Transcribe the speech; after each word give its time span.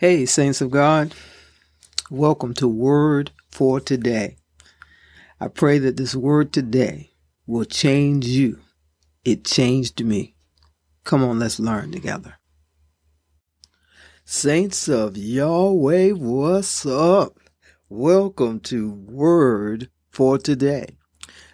Hey, 0.00 0.26
saints 0.26 0.60
of 0.60 0.70
God, 0.70 1.12
welcome 2.08 2.54
to 2.54 2.68
Word 2.68 3.32
for 3.50 3.80
Today. 3.80 4.36
I 5.40 5.48
pray 5.48 5.80
that 5.80 5.96
this 5.96 6.14
word 6.14 6.52
today 6.52 7.10
will 7.48 7.64
change 7.64 8.24
you. 8.24 8.60
It 9.24 9.44
changed 9.44 10.04
me. 10.04 10.36
Come 11.02 11.24
on, 11.24 11.40
let's 11.40 11.58
learn 11.58 11.90
together. 11.90 12.38
Saints 14.24 14.86
of 14.86 15.16
Yahweh, 15.16 16.12
what's 16.12 16.86
up? 16.86 17.40
Welcome 17.88 18.60
to 18.60 18.92
Word 18.92 19.90
for 20.10 20.38
Today. 20.38 20.96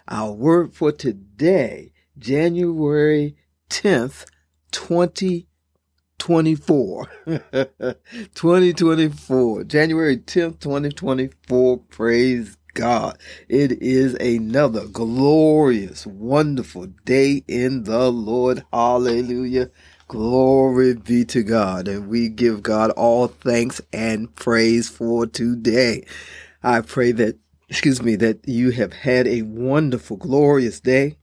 Our 0.07 0.33
word 0.33 0.75
for 0.75 0.93
today, 0.93 1.93
January 2.19 3.37
10th, 3.71 4.27
2020. 4.71 5.49
2024. 6.25 7.07
2024. 8.35 9.65
January 9.65 10.17
10th, 10.17 10.59
2024. 10.59 11.79
Praise 11.91 12.57
God. 12.73 13.19
It 13.51 13.73
is 13.82 14.15
another 14.15 14.87
glorious, 14.87 16.07
wonderful 16.07 16.87
day 17.05 17.45
in 17.46 17.85
the 17.85 18.11
Lord. 18.11 18.65
Hallelujah. 18.73 19.71
Glory 20.09 20.95
be 20.95 21.27
to 21.27 21.43
God. 21.43 21.89
And 21.89 22.09
we 22.09 22.31
give 22.31 22.63
God 22.63 22.91
all 22.93 23.29
thanks 23.29 23.82
and 23.93 24.35
praise 24.35 24.89
for 24.89 25.27
today. 25.27 26.07
I 26.63 26.81
pray 26.81 27.13
that, 27.13 27.37
excuse 27.68 28.03
me, 28.03 28.17
that 28.17 28.49
you 28.49 28.71
have 28.71 28.95
had 28.95 29.27
a 29.29 29.43
wonderful, 29.43 30.17
glorious 30.17 30.81
day 30.81 31.18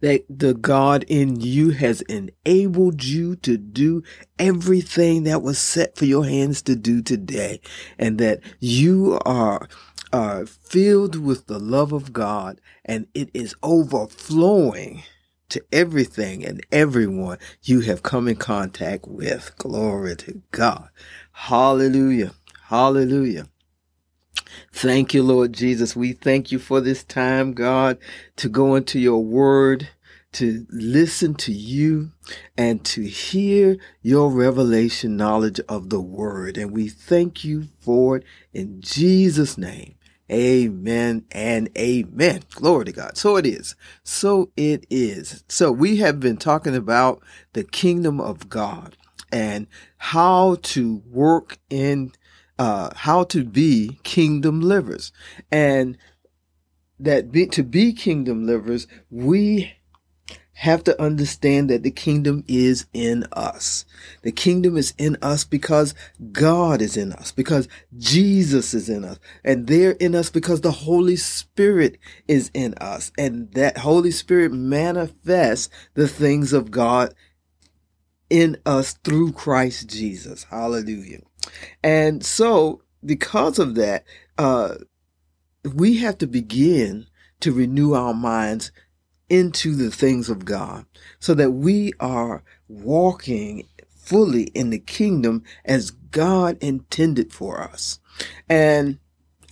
that 0.00 0.24
the 0.28 0.54
God 0.54 1.04
in 1.08 1.40
you 1.40 1.70
has 1.70 2.02
enabled 2.02 3.04
you 3.04 3.36
to 3.36 3.56
do 3.56 4.02
everything 4.38 5.24
that 5.24 5.42
was 5.42 5.58
set 5.58 5.96
for 5.96 6.04
your 6.04 6.24
hands 6.24 6.62
to 6.62 6.76
do 6.76 7.02
today, 7.02 7.60
and 7.98 8.18
that 8.18 8.40
you 8.60 9.18
are 9.24 9.68
are 10.12 10.46
filled 10.46 11.16
with 11.16 11.46
the 11.46 11.58
love 11.58 11.92
of 11.92 12.12
God, 12.12 12.60
and 12.84 13.06
it 13.14 13.30
is 13.34 13.54
overflowing 13.62 15.02
to 15.50 15.62
everything 15.72 16.44
and 16.44 16.64
everyone 16.72 17.38
you 17.62 17.80
have 17.80 18.02
come 18.02 18.28
in 18.28 18.36
contact 18.36 19.06
with. 19.06 19.52
Glory 19.58 20.16
to 20.16 20.42
God. 20.50 20.88
Hallelujah. 21.32 22.32
Hallelujah. 22.64 23.46
Thank 24.72 25.14
you, 25.14 25.22
Lord 25.22 25.52
Jesus. 25.52 25.96
We 25.96 26.12
thank 26.12 26.52
you 26.52 26.58
for 26.58 26.80
this 26.80 27.04
time, 27.04 27.52
God, 27.52 27.98
to 28.36 28.48
go 28.48 28.74
into 28.74 28.98
your 28.98 29.22
word, 29.22 29.88
to 30.32 30.66
listen 30.70 31.34
to 31.34 31.52
you, 31.52 32.12
and 32.56 32.84
to 32.84 33.02
hear 33.02 33.76
your 34.02 34.30
revelation 34.30 35.16
knowledge 35.16 35.60
of 35.68 35.90
the 35.90 36.00
word. 36.00 36.56
And 36.56 36.72
we 36.72 36.88
thank 36.88 37.44
you 37.44 37.64
for 37.80 38.18
it 38.18 38.24
in 38.52 38.80
Jesus' 38.80 39.58
name. 39.58 39.94
Amen 40.30 41.24
and 41.32 41.70
amen. 41.78 42.42
Glory 42.50 42.84
to 42.86 42.92
God. 42.92 43.16
So 43.16 43.36
it 43.36 43.46
is. 43.46 43.74
So 44.04 44.50
it 44.56 44.84
is. 44.90 45.42
So 45.48 45.72
we 45.72 45.96
have 45.98 46.20
been 46.20 46.36
talking 46.36 46.76
about 46.76 47.22
the 47.54 47.64
kingdom 47.64 48.20
of 48.20 48.50
God 48.50 48.96
and 49.32 49.66
how 49.96 50.56
to 50.62 51.02
work 51.06 51.58
in 51.70 52.12
uh, 52.58 52.90
how 52.94 53.24
to 53.24 53.44
be 53.44 53.98
kingdom 54.02 54.60
livers. 54.60 55.12
And 55.50 55.96
that 56.98 57.30
be, 57.30 57.46
to 57.46 57.62
be 57.62 57.92
kingdom 57.92 58.46
livers, 58.46 58.86
we 59.10 59.72
have 60.58 60.82
to 60.82 61.00
understand 61.00 61.70
that 61.70 61.84
the 61.84 61.90
kingdom 61.90 62.42
is 62.48 62.86
in 62.92 63.24
us. 63.32 63.84
The 64.22 64.32
kingdom 64.32 64.76
is 64.76 64.92
in 64.98 65.16
us 65.22 65.44
because 65.44 65.94
God 66.32 66.82
is 66.82 66.96
in 66.96 67.12
us, 67.12 67.30
because 67.30 67.68
Jesus 67.96 68.74
is 68.74 68.88
in 68.88 69.04
us, 69.04 69.20
and 69.44 69.68
they're 69.68 69.92
in 69.92 70.16
us 70.16 70.30
because 70.30 70.62
the 70.62 70.72
Holy 70.72 71.14
Spirit 71.14 71.96
is 72.26 72.50
in 72.54 72.74
us, 72.74 73.12
and 73.16 73.52
that 73.52 73.78
Holy 73.78 74.10
Spirit 74.10 74.52
manifests 74.52 75.68
the 75.94 76.08
things 76.08 76.52
of 76.52 76.72
God 76.72 77.14
in 78.28 78.56
us 78.66 78.94
through 79.04 79.32
Christ 79.32 79.88
Jesus. 79.88 80.42
Hallelujah. 80.42 81.20
And 81.82 82.24
so, 82.24 82.82
because 83.04 83.58
of 83.58 83.74
that, 83.76 84.04
uh, 84.36 84.76
we 85.74 85.98
have 85.98 86.18
to 86.18 86.26
begin 86.26 87.06
to 87.40 87.52
renew 87.52 87.94
our 87.94 88.14
minds 88.14 88.72
into 89.28 89.74
the 89.74 89.90
things 89.90 90.28
of 90.28 90.44
God 90.44 90.86
so 91.20 91.34
that 91.34 91.50
we 91.50 91.92
are 92.00 92.42
walking 92.68 93.68
fully 93.94 94.44
in 94.44 94.70
the 94.70 94.78
kingdom 94.78 95.42
as 95.64 95.90
God 95.90 96.56
intended 96.62 97.32
for 97.32 97.60
us. 97.60 98.00
And 98.48 98.98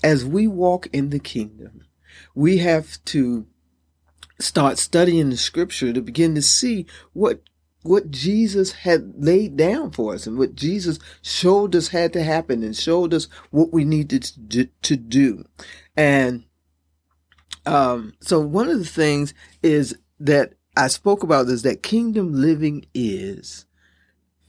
as 0.02 0.24
we 0.24 0.46
walk 0.46 0.88
in 0.92 1.10
the 1.10 1.18
kingdom, 1.18 1.84
we 2.34 2.58
have 2.58 3.02
to 3.06 3.46
start 4.38 4.78
studying 4.78 5.30
the 5.30 5.36
scripture 5.36 5.92
to 5.92 6.00
begin 6.00 6.34
to 6.34 6.42
see 6.42 6.86
what 7.12 7.42
what 7.86 8.10
Jesus 8.10 8.72
had 8.72 9.14
laid 9.16 9.56
down 9.56 9.91
for 9.91 10.14
us 10.14 10.26
and 10.26 10.38
what 10.38 10.54
Jesus 10.54 10.98
showed 11.22 11.74
us 11.74 11.88
had 11.88 12.12
to 12.12 12.22
happen 12.22 12.62
and 12.62 12.76
showed 12.76 13.14
us 13.14 13.28
what 13.50 13.72
we 13.72 13.84
needed 13.84 14.22
to 14.82 14.97
do. 14.97 15.44
And 15.97 16.44
um, 17.64 18.12
so 18.20 18.41
one 18.41 18.69
of 18.69 18.78
the 18.78 18.84
things 18.84 19.34
is 19.62 19.97
that 20.20 20.54
I 20.76 20.88
spoke 20.88 21.22
about 21.22 21.48
is 21.48 21.62
that 21.62 21.82
kingdom 21.82 22.34
living 22.34 22.86
is 22.94 23.66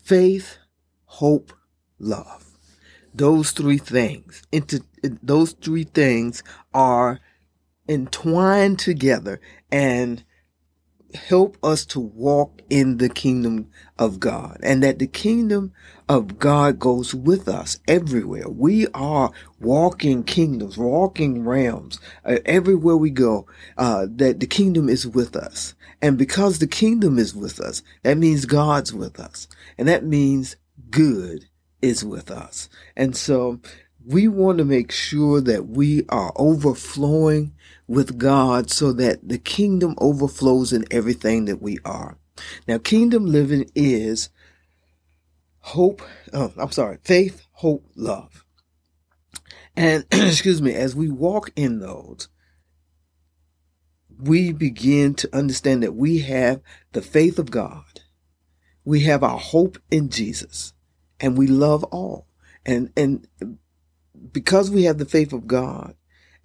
faith, 0.04 0.58
hope, 1.06 1.54
love. 2.00 2.46
Those 3.14 3.52
three 3.52 3.80
things, 3.80 4.44
into 4.52 4.84
those 5.24 5.54
three 5.54 5.86
things 5.86 6.44
are 6.74 7.20
entwined 7.90 8.78
together 8.80 9.40
and 9.72 10.24
help 11.14 11.58
us 11.64 11.86
to 11.86 12.00
walk 12.00 12.62
in 12.70 12.98
the 12.98 13.10
kingdom 13.10 13.70
of 13.98 14.20
God 14.20 14.60
and 14.62 14.84
that 14.84 15.00
the 15.00 15.08
kingdom 15.08 15.74
of 16.10 16.40
God 16.40 16.80
goes 16.80 17.14
with 17.14 17.48
us 17.48 17.80
everywhere. 17.88 18.50
We 18.50 18.88
are 18.94 19.32
walking 19.60 20.24
kingdoms, 20.24 20.78
walking 20.78 21.46
realms 21.46 22.00
uh, 22.26 22.38
everywhere 22.46 22.98
we 22.98 23.10
go, 23.10 23.46
uh, 23.78 24.08
that 24.16 24.40
the 24.40 24.48
kingdom 24.48 24.90
is 24.90 25.08
with 25.08 25.36
us. 25.36 25.74
And 26.02 26.18
because 26.18 26.60
the 26.60 26.68
kingdom 26.68 27.18
is 27.18 27.34
with 27.34 27.60
us, 27.60 27.82
that 28.04 28.18
means 28.18 28.46
God's 28.46 28.94
with 28.94 29.20
us. 29.20 29.48
And 29.78 29.88
that 29.88 30.06
means 30.06 30.56
good 30.90 31.46
is 31.82 32.04
with 32.04 32.30
us. 32.30 32.70
And 32.96 33.16
so 33.16 33.60
we 34.06 34.28
want 34.28 34.58
to 34.60 34.66
make 34.66 34.92
sure 34.92 35.42
that 35.42 35.68
we 35.68 36.06
are 36.10 36.32
overflowing 36.36 37.54
with 37.88 38.18
God 38.18 38.70
so 38.70 38.92
that 38.94 39.28
the 39.28 39.38
kingdom 39.38 39.96
overflows 39.98 40.74
in 40.74 40.86
everything 40.92 41.46
that 41.46 41.62
we 41.62 41.80
are. 41.86 42.18
Now, 42.68 42.78
kingdom 42.78 43.26
living 43.26 43.70
is 43.74 44.30
hope, 45.60 46.02
oh, 46.34 46.54
I'm 46.58 46.72
sorry, 46.72 46.98
faith, 47.04 47.46
hope, 47.54 47.86
love. 47.96 48.46
And 49.76 50.06
excuse 50.12 50.62
me, 50.62 50.74
as 50.74 50.96
we 50.96 51.10
walk 51.10 51.52
in 51.56 51.80
those, 51.80 52.28
we 54.20 54.52
begin 54.52 55.14
to 55.16 55.36
understand 55.36 55.84
that 55.84 55.94
we 55.94 56.20
have 56.20 56.62
the 56.92 57.02
faith 57.02 57.40
of 57.40 57.52
God. 57.52 58.02
We 58.84 59.02
have 59.02 59.24
our 59.24 59.38
hope 59.38 59.78
in 59.92 60.10
Jesus 60.10 60.74
and 61.20 61.38
we 61.38 61.48
love 61.48 61.84
all. 61.86 62.28
And, 62.66 62.92
and 62.98 63.28
because 64.32 64.72
we 64.72 64.84
have 64.84 64.98
the 64.98 65.06
faith 65.06 65.34
of 65.34 65.48
God 65.48 65.96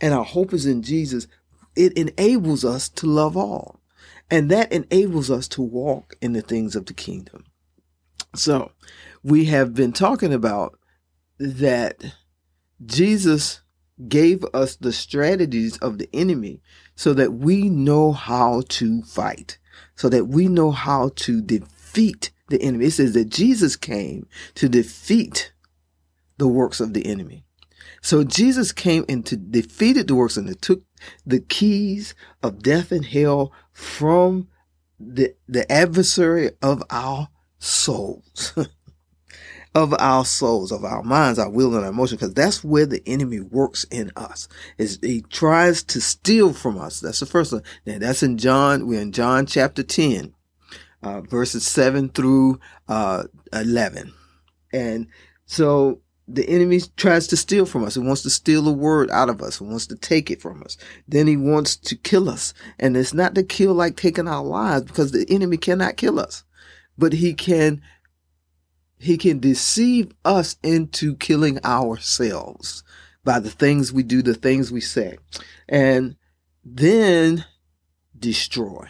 and 0.02 0.12
our 0.12 0.24
hope 0.24 0.52
is 0.52 0.66
in 0.66 0.82
Jesus, 0.82 1.28
it 1.76 1.96
enables 1.96 2.64
us 2.64 2.88
to 2.90 3.06
love 3.06 3.36
all. 3.36 3.80
And 4.30 4.50
that 4.50 4.72
enables 4.72 5.30
us 5.30 5.46
to 5.48 5.62
walk 5.62 6.16
in 6.20 6.32
the 6.32 6.42
things 6.42 6.74
of 6.74 6.86
the 6.86 6.94
kingdom. 6.94 7.44
So 8.34 8.72
we 9.22 9.44
have 9.46 9.74
been 9.74 9.92
talking 9.92 10.32
about 10.32 10.78
that 11.38 12.02
Jesus 12.84 13.60
gave 14.08 14.44
us 14.52 14.76
the 14.76 14.92
strategies 14.92 15.78
of 15.78 15.98
the 15.98 16.08
enemy 16.12 16.60
so 16.96 17.14
that 17.14 17.34
we 17.34 17.68
know 17.68 18.12
how 18.12 18.62
to 18.70 19.02
fight, 19.02 19.58
so 19.94 20.08
that 20.08 20.26
we 20.26 20.48
know 20.48 20.70
how 20.70 21.10
to 21.16 21.40
defeat 21.40 22.30
the 22.48 22.60
enemy. 22.62 22.86
It 22.86 22.92
says 22.92 23.12
that 23.12 23.30
Jesus 23.30 23.76
came 23.76 24.26
to 24.54 24.68
defeat 24.68 25.52
the 26.38 26.48
works 26.48 26.80
of 26.80 26.94
the 26.94 27.06
enemy. 27.06 27.44
So 28.02 28.24
Jesus 28.24 28.72
came 28.72 29.04
and 29.08 29.24
to 29.26 29.36
defeated 29.36 30.08
the 30.08 30.16
works 30.16 30.36
and 30.36 30.50
it 30.50 30.60
took 30.60 30.82
the 31.24 31.40
keys 31.40 32.14
of 32.42 32.62
death 32.62 32.92
and 32.92 33.04
hell 33.04 33.52
from 33.72 34.48
the, 34.98 35.34
the 35.48 35.70
adversary 35.70 36.50
of 36.60 36.82
our 36.90 37.28
souls. 37.58 38.52
of 39.74 39.94
our 39.98 40.24
souls, 40.24 40.70
of 40.70 40.84
our 40.84 41.02
minds, 41.02 41.38
our 41.38 41.48
will, 41.48 41.74
and 41.74 41.84
our 41.84 41.90
emotion, 41.90 42.16
because 42.16 42.34
that's 42.34 42.62
where 42.62 42.86
the 42.86 43.02
enemy 43.06 43.40
works 43.40 43.84
in 43.84 44.10
us. 44.16 44.48
Is 44.78 44.98
he 45.00 45.22
tries 45.22 45.82
to 45.84 46.00
steal 46.00 46.52
from 46.52 46.78
us. 46.78 47.00
That's 47.00 47.20
the 47.20 47.26
first 47.26 47.52
one. 47.52 47.62
Now 47.86 47.98
that's 47.98 48.22
in 48.22 48.36
John. 48.36 48.86
We're 48.86 49.00
in 49.00 49.12
John 49.12 49.46
chapter 49.46 49.82
ten, 49.82 50.34
uh, 51.02 51.22
verses 51.22 51.66
seven 51.66 52.10
through 52.10 52.60
uh, 52.88 53.24
eleven, 53.52 54.12
and 54.72 55.06
So 55.46 56.01
the 56.28 56.48
enemy 56.48 56.80
tries 56.96 57.26
to 57.28 57.36
steal 57.36 57.66
from 57.66 57.84
us. 57.84 57.94
He 57.94 58.00
wants 58.00 58.22
to 58.22 58.30
steal 58.30 58.62
the 58.62 58.72
word 58.72 59.10
out 59.10 59.28
of 59.28 59.42
us. 59.42 59.58
He 59.58 59.64
wants 59.64 59.86
to 59.88 59.96
take 59.96 60.30
it 60.30 60.40
from 60.40 60.62
us. 60.62 60.76
Then 61.08 61.26
he 61.26 61.36
wants 61.36 61.76
to 61.76 61.96
kill 61.96 62.28
us. 62.28 62.54
And 62.78 62.96
it's 62.96 63.12
not 63.12 63.34
to 63.34 63.42
kill 63.42 63.74
like 63.74 63.96
taking 63.96 64.28
our 64.28 64.44
lives 64.44 64.84
because 64.84 65.12
the 65.12 65.26
enemy 65.28 65.56
cannot 65.56 65.96
kill 65.96 66.20
us, 66.20 66.44
but 66.96 67.14
he 67.14 67.34
can, 67.34 67.82
he 68.98 69.18
can 69.18 69.40
deceive 69.40 70.12
us 70.24 70.56
into 70.62 71.16
killing 71.16 71.62
ourselves 71.64 72.84
by 73.24 73.40
the 73.40 73.50
things 73.50 73.92
we 73.92 74.02
do, 74.02 74.22
the 74.22 74.34
things 74.34 74.72
we 74.72 74.80
say, 74.80 75.16
and 75.68 76.16
then 76.64 77.44
destroy, 78.18 78.88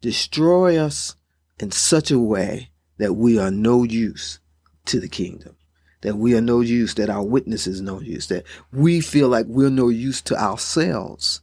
destroy 0.00 0.76
us 0.76 1.14
in 1.60 1.70
such 1.70 2.10
a 2.10 2.18
way 2.18 2.70
that 2.98 3.14
we 3.14 3.38
are 3.38 3.50
no 3.50 3.84
use 3.84 4.40
to 4.86 4.98
the 4.98 5.08
kingdom 5.08 5.57
that 6.02 6.16
we 6.16 6.36
are 6.36 6.40
no 6.40 6.60
use, 6.60 6.94
that 6.94 7.10
our 7.10 7.24
witness 7.24 7.66
is 7.66 7.80
no 7.80 8.00
use, 8.00 8.28
that 8.28 8.44
we 8.72 9.00
feel 9.00 9.28
like 9.28 9.46
we're 9.46 9.70
no 9.70 9.88
use 9.88 10.22
to 10.22 10.36
ourselves, 10.36 11.40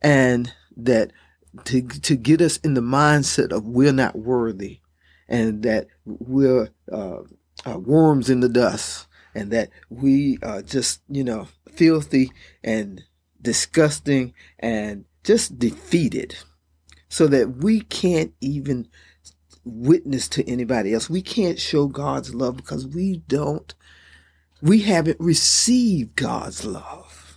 and 0.00 0.52
that 0.76 1.12
to 1.64 1.82
to 1.82 2.16
get 2.16 2.40
us 2.40 2.56
in 2.58 2.74
the 2.74 2.80
mindset 2.80 3.52
of 3.52 3.66
we're 3.66 3.92
not 3.92 4.16
worthy, 4.16 4.80
and 5.28 5.62
that 5.62 5.86
we're 6.04 6.70
uh, 6.90 7.18
uh, 7.66 7.78
worms 7.78 8.28
in 8.28 8.40
the 8.40 8.48
dust, 8.48 9.06
and 9.34 9.50
that 9.50 9.70
we 9.88 10.38
are 10.42 10.62
just 10.62 11.02
you 11.08 11.24
know 11.24 11.48
filthy 11.70 12.32
and 12.64 13.02
disgusting 13.40 14.32
and 14.58 15.04
just 15.24 15.58
defeated, 15.58 16.36
so 17.08 17.26
that 17.28 17.58
we 17.58 17.80
can't 17.82 18.32
even 18.40 18.88
witness 19.64 20.28
to 20.28 20.48
anybody 20.48 20.92
else. 20.92 21.08
We 21.08 21.22
can't 21.22 21.58
show 21.58 21.86
God's 21.86 22.34
love 22.34 22.56
because 22.56 22.86
we 22.86 23.18
don't 23.28 23.72
we 24.62 24.82
haven't 24.82 25.20
received 25.20 26.16
God's 26.16 26.64
love. 26.64 27.36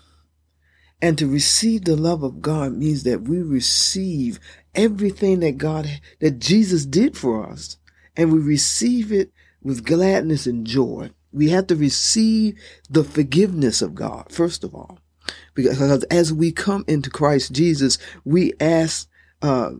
And 1.01 1.17
to 1.17 1.27
receive 1.27 1.83
the 1.83 1.95
love 1.95 2.23
of 2.23 2.41
God 2.41 2.73
means 2.73 3.03
that 3.03 3.23
we 3.23 3.41
receive 3.41 4.39
everything 4.73 5.39
that 5.41 5.57
God, 5.57 5.89
that 6.19 6.39
Jesus 6.39 6.85
did 6.85 7.17
for 7.17 7.49
us. 7.49 7.77
And 8.15 8.31
we 8.31 8.39
receive 8.39 9.11
it 9.11 9.31
with 9.61 9.85
gladness 9.85 10.45
and 10.45 10.65
joy. 10.65 11.09
We 11.33 11.49
have 11.49 11.67
to 11.67 11.75
receive 11.75 12.57
the 12.89 13.03
forgiveness 13.03 13.81
of 13.81 13.95
God, 13.95 14.31
first 14.31 14.63
of 14.63 14.73
all. 14.73 14.99
Because 15.53 16.03
as 16.05 16.31
we 16.31 16.51
come 16.51 16.85
into 16.87 17.09
Christ 17.09 17.51
Jesus, 17.51 17.97
we 18.23 18.53
ask, 18.59 19.09
uh, 19.41 19.71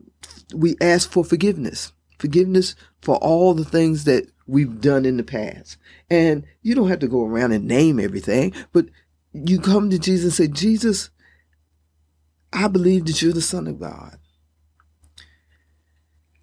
we 0.53 0.75
ask 0.81 1.09
for 1.09 1.23
forgiveness. 1.23 1.93
Forgiveness 2.17 2.75
for 3.01 3.17
all 3.17 3.53
the 3.53 3.65
things 3.65 4.03
that 4.05 4.29
we've 4.47 4.81
done 4.81 5.05
in 5.05 5.17
the 5.17 5.23
past. 5.23 5.77
And 6.09 6.45
you 6.61 6.75
don't 6.75 6.89
have 6.89 6.99
to 6.99 7.07
go 7.07 7.25
around 7.25 7.51
and 7.51 7.67
name 7.67 7.99
everything, 7.99 8.53
but 8.71 8.87
you 9.33 9.59
come 9.59 9.89
to 9.89 9.99
Jesus 9.99 10.39
and 10.39 10.49
say, 10.49 10.53
Jesus, 10.53 11.09
I 12.53 12.67
believe 12.67 13.05
that 13.05 13.21
you're 13.21 13.33
the 13.33 13.41
Son 13.41 13.67
of 13.67 13.79
God. 13.79 14.17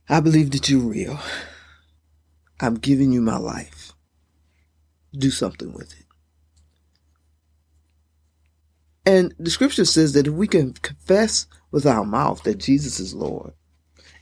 I 0.09 0.21
believe 0.21 0.51
that 0.51 0.69
you're 0.69 0.81
real. 0.81 1.19
I'm 2.61 2.75
giving 2.75 3.13
you 3.13 3.23
my 3.23 3.39
life. 3.39 3.93
Do 5.13 5.31
something 5.31 5.73
with 5.73 5.93
it. 5.99 6.07
And 9.05 9.35
the 9.39 9.51
scripture 9.51 9.85
says 9.85 10.13
that 10.13 10.27
if 10.27 10.33
we 10.33 10.47
can 10.47 10.75
confess 10.75 11.47
with 11.71 11.87
our 11.87 12.05
mouth 12.05 12.43
that 12.45 12.59
Jesus 12.59 13.01
is 13.01 13.15
Lord 13.15 13.53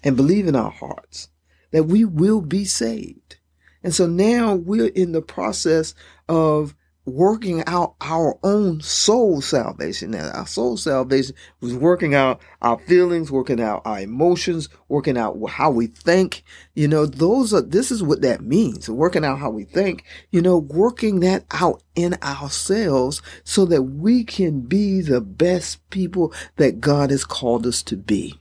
and 0.03 0.17
believe 0.17 0.47
in 0.47 0.56
our 0.56 0.71
hearts 0.71 1.29
that 1.71 1.85
we 1.85 2.05
will 2.05 2.41
be 2.41 2.65
saved. 2.65 3.37
And 3.82 3.94
so 3.94 4.06
now 4.06 4.55
we're 4.55 4.88
in 4.88 5.12
the 5.12 5.23
process 5.23 5.94
of 6.29 6.75
working 7.06 7.65
out 7.67 7.94
our 8.00 8.38
own 8.43 8.81
soul 8.81 9.41
salvation. 9.41 10.11
Now, 10.11 10.31
our 10.31 10.47
soul 10.47 10.77
salvation 10.77 11.35
was 11.61 11.75
working 11.75 12.15
out 12.15 12.41
our 12.61 12.79
feelings, 12.79 13.31
working 13.31 13.61
out 13.61 13.82
our 13.85 14.00
emotions, 14.00 14.69
working 14.88 15.17
out 15.17 15.37
how 15.49 15.71
we 15.71 15.87
think. 15.87 16.43
You 16.75 16.88
know, 16.88 17.06
those 17.06 17.55
are, 17.55 17.62
this 17.62 17.91
is 17.91 18.03
what 18.03 18.23
that 18.23 18.43
means. 18.43 18.88
Working 18.88 19.25
out 19.25 19.38
how 19.38 19.50
we 19.50 19.65
think, 19.65 20.05
you 20.31 20.43
know, 20.43 20.59
working 20.59 21.21
that 21.21 21.44
out 21.50 21.82
in 21.94 22.15
ourselves 22.23 23.23
so 23.44 23.65
that 23.67 23.82
we 23.82 24.25
can 24.25 24.61
be 24.61 25.00
the 25.00 25.21
best 25.21 25.88
people 25.91 26.32
that 26.56 26.81
God 26.81 27.11
has 27.11 27.25
called 27.25 27.67
us 27.67 27.82
to 27.85 27.97
be. 27.97 28.38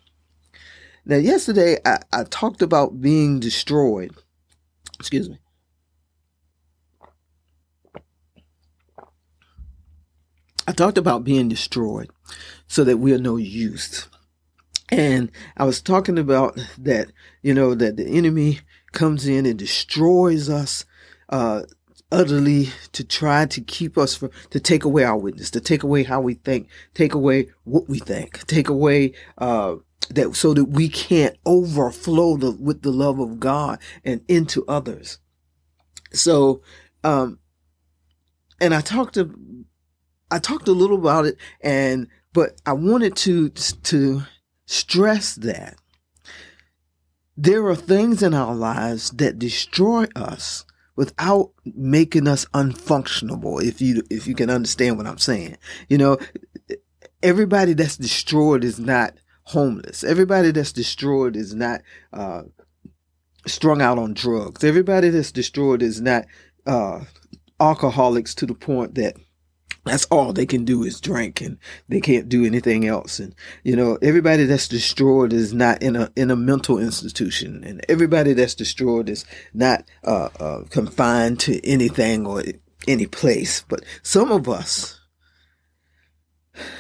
Now, 1.06 1.18
yesterday 1.18 1.78
I, 1.86 2.00
I 2.12 2.24
talked 2.26 2.62
about 2.62 3.02
being 3.02 3.40
destroyed. 3.40 4.14
Excuse 5.00 5.30
me. 5.30 5.40
I 10.68 10.72
talked 10.72 11.00
about 11.00 11.24
being 11.24 11.50
destroyed 11.50 12.12
so 12.68 12.84
that 12.84 12.98
we 12.98 13.14
are 13.14 13.18
no 13.18 13.38
use. 13.38 14.08
And 14.90 15.32
I 15.58 15.66
was 15.66 15.82
talking 15.82 16.20
about 16.20 16.60
that, 16.78 17.12
you 17.42 17.54
know, 17.54 17.74
that 17.76 17.98
the 17.98 18.06
enemy 18.06 18.60
comes 18.92 19.28
in 19.28 19.46
and 19.46 19.58
destroys 19.58 20.50
us, 20.50 20.86
uh, 21.30 21.64
utterly 22.12 22.70
to 22.92 23.04
try 23.04 23.46
to 23.46 23.62
keep 23.62 23.98
us 23.98 24.16
from, 24.16 24.32
to 24.50 24.60
take 24.60 24.84
away 24.84 25.04
our 25.04 25.18
witness, 25.18 25.52
to 25.52 25.60
take 25.60 25.84
away 25.84 26.04
how 26.04 26.22
we 26.22 26.34
think, 26.34 26.68
take 26.94 27.14
away 27.14 27.50
what 27.64 27.88
we 27.88 28.00
think, 28.00 28.46
take 28.48 28.68
away, 28.68 29.14
uh, 29.38 29.76
that 30.10 30.36
so 30.36 30.54
that 30.54 30.66
we 30.66 30.90
can't 30.90 31.38
overflow 31.46 32.38
the, 32.38 32.52
with 32.52 32.82
the 32.82 32.92
love 32.92 33.20
of 33.20 33.40
God 33.40 33.80
and 34.04 34.22
into 34.28 34.66
others. 34.68 35.20
So, 36.12 36.62
um, 37.04 37.40
and 38.60 38.74
I 38.74 38.82
talked 38.82 39.14
to, 39.16 39.34
I 40.32 40.40
talked 40.40 40.68
a 40.68 40.74
little 40.74 40.98
about 40.98 41.26
it 41.26 41.38
and, 41.62 42.08
but 42.34 42.62
I 42.66 42.74
wanted 42.74 43.16
to, 43.18 43.50
to 43.50 44.24
stress 44.66 45.36
that 45.36 45.76
there 47.38 47.66
are 47.68 47.76
things 47.76 48.22
in 48.22 48.34
our 48.34 48.54
lives 48.54 49.12
that 49.12 49.40
destroy 49.40 50.06
us 50.16 50.66
without 50.96 51.52
making 51.64 52.28
us 52.28 52.46
unfunctionable. 52.54 53.64
If 53.64 53.82
you, 53.82 54.04
if 54.10 54.28
you 54.28 54.36
can 54.36 54.50
understand 54.50 54.98
what 54.98 55.08
I'm 55.08 55.18
saying, 55.18 55.58
you 55.88 55.98
know, 55.98 56.18
everybody 57.24 57.74
that's 57.74 57.98
destroyed 57.98 58.64
is 58.64 58.80
not 58.80 59.14
homeless. 59.50 60.04
Everybody 60.04 60.52
that's 60.52 60.72
destroyed 60.72 61.36
is 61.36 61.56
not 61.56 61.82
uh, 62.14 62.44
strung 63.48 63.82
out 63.82 63.98
on 63.98 64.14
drugs. 64.14 64.64
Everybody 64.64 65.10
that's 65.10 65.32
destroyed 65.32 65.82
is 65.82 66.00
not 66.00 66.26
uh, 66.68 67.02
alcoholics 67.60 68.36
to 68.36 68.46
the 68.46 68.54
point 68.54 68.96
that 68.96 69.16
that's 69.86 70.06
all 70.06 70.34
they 70.34 70.46
can 70.46 70.66
do 70.66 70.84
is 70.84 71.02
drink 71.02 71.42
and 71.42 71.58
they 71.88 72.00
can't 72.00 72.30
do 72.30 72.46
anything 72.46 72.86
else 72.86 73.18
and 73.18 73.34
you 73.64 73.76
know 73.76 73.98
everybody 74.02 74.44
that's 74.44 74.68
destroyed 74.68 75.34
is 75.34 75.54
not 75.54 75.82
in 75.82 75.96
a 75.96 76.12
in 76.16 76.30
a 76.30 76.36
mental 76.36 76.78
institution 76.78 77.64
and 77.64 77.84
everybody 77.88 78.34
that's 78.34 78.54
destroyed 78.54 79.10
is 79.10 79.26
not 79.54 79.84
uh, 80.04 80.30
uh, 80.40 80.64
confined 80.70 81.40
to 81.40 81.66
anything 81.66 82.28
or 82.28 82.44
any 82.88 83.08
place 83.08 83.64
but 83.70 83.82
some 84.04 84.32
of 84.32 84.50
us 84.50 84.99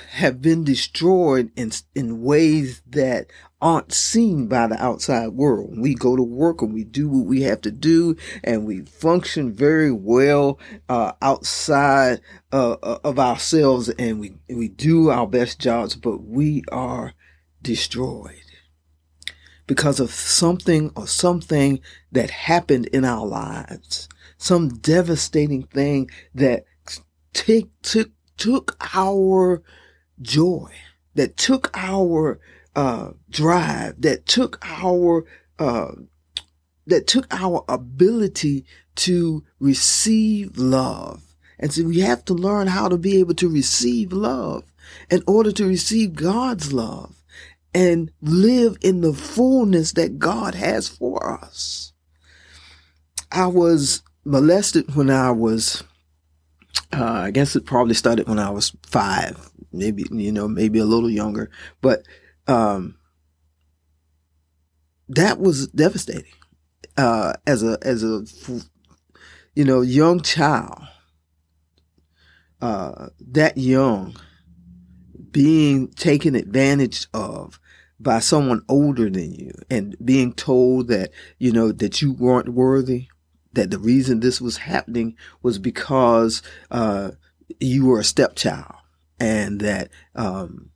have 0.10 0.42
been 0.42 0.63
destroyed 0.63 1.51
in, 1.56 1.72
in 1.94 2.24
ways 2.24 2.82
that 2.88 3.28
aren't 3.62 3.94
seen 3.94 4.48
by 4.48 4.66
the 4.66 4.84
outside 4.84 5.28
world. 5.28 5.78
We 5.78 5.94
go 5.94 6.16
to 6.16 6.24
work 6.24 6.63
and 6.63 6.74
we 6.74 6.84
do 6.84 7.08
what 7.08 7.28
we 7.28 7.44
have 7.44 7.62
to 7.62 7.72
do 7.72 8.16
and 8.44 8.66
we 8.66 8.82
function 8.86 9.54
very 9.54 9.92
well, 9.92 10.58
uh, 10.88 11.12
outside, 11.22 12.22
uh, 12.51 12.78
uh 12.82 13.00
of 13.04 13.20
ourselves 13.20 13.89
and 13.89 14.20
we, 14.20 14.34
we 14.50 14.68
do 14.68 15.12
our 15.12 15.28
best 15.28 15.60
jobs, 15.60 15.96
but 15.96 16.24
we 16.24 16.63
are 16.72 17.13
destroyed 17.62 18.34
because 19.68 20.00
of 20.00 20.10
something 20.10 20.92
or 20.96 21.06
something 21.06 21.80
that 22.12 22.32
happened 22.32 22.88
in 22.88 23.06
our 23.06 23.28
lives. 23.28 24.10
Some 24.39 24.70
devastating 24.70 25.63
thing 25.68 26.10
that 26.34 26.66
take, 27.32 27.70
took, 27.84 28.10
took 28.38 28.75
our 28.96 29.62
joy, 30.22 30.72
that 31.16 31.38
took 31.38 31.70
our 31.76 32.40
uh, 32.76 33.12
drive, 33.30 34.02
that 34.02 34.26
took 34.26 34.60
our 34.64 35.26
uh, 35.58 35.92
that 36.88 37.08
took 37.08 37.32
our 37.34 37.64
ability 37.68 38.66
to 38.96 39.44
receive 39.60 40.58
love. 40.58 41.22
And 41.60 41.72
so 41.74 41.84
we 41.84 42.00
have 42.00 42.26
to 42.26 42.34
learn 42.34 42.68
how 42.68 42.88
to 42.88 42.98
be 42.98 43.20
able 43.20 43.36
to 43.36 43.50
receive 43.50 44.12
love 44.12 44.64
in 45.10 45.22
order 45.28 45.52
to 45.52 45.66
receive 45.66 46.16
God's 46.16 46.74
love 46.74 47.16
and 47.74 48.12
live 48.22 48.78
in 48.82 49.02
the 49.02 49.14
fullness 49.14 49.94
that 49.94 50.20
God 50.20 50.56
has 50.56 50.88
for 50.88 51.40
us. 51.44 51.94
I 53.32 53.48
was 53.48 54.02
molested 54.26 54.96
when 54.96 55.10
I 55.10 55.32
was, 55.32 55.84
uh, 56.92 57.04
I 57.04 57.32
guess 57.32 57.56
it 57.56 57.66
probably 57.66 57.94
started 57.94 58.28
when 58.28 58.40
I 58.40 58.50
was 58.50 58.76
five, 58.84 59.49
maybe 59.72 60.06
you 60.12 60.32
know 60.32 60.48
maybe 60.48 60.80
a 60.80 60.86
little 60.86 61.10
younger, 61.10 61.50
but 61.82 62.04
um, 62.48 62.98
that 65.08 65.40
was 65.40 65.68
devastating. 65.70 66.34
Uh, 66.98 67.34
as 67.48 67.64
a 67.64 67.78
as 67.82 68.04
a 68.04 68.26
you 69.60 69.66
know, 69.66 69.82
young 69.82 70.22
child, 70.22 70.82
uh, 72.62 73.08
that 73.20 73.58
young, 73.58 74.16
being 75.32 75.90
taken 75.90 76.34
advantage 76.34 77.08
of 77.14 77.60
by 78.00 78.20
someone 78.20 78.62
older 78.70 79.10
than 79.10 79.34
you 79.34 79.52
and 79.70 79.98
being 80.04 80.32
told 80.32 80.88
that, 80.88 81.12
you 81.40 81.52
know, 81.52 81.74
that 81.74 82.02
you 82.02 82.14
weren't 82.14 82.50
worthy, 82.50 83.08
that 83.52 83.70
the 83.70 83.80
reason 83.80 84.22
this 84.22 84.40
was 84.40 84.56
happening 84.56 85.18
was 85.42 85.60
because, 85.60 86.42
uh, 86.72 87.12
you 87.60 87.86
were 87.86 88.00
a 88.00 88.04
stepchild 88.06 88.76
and 89.20 89.60
that, 89.60 89.90
um, 90.16 90.70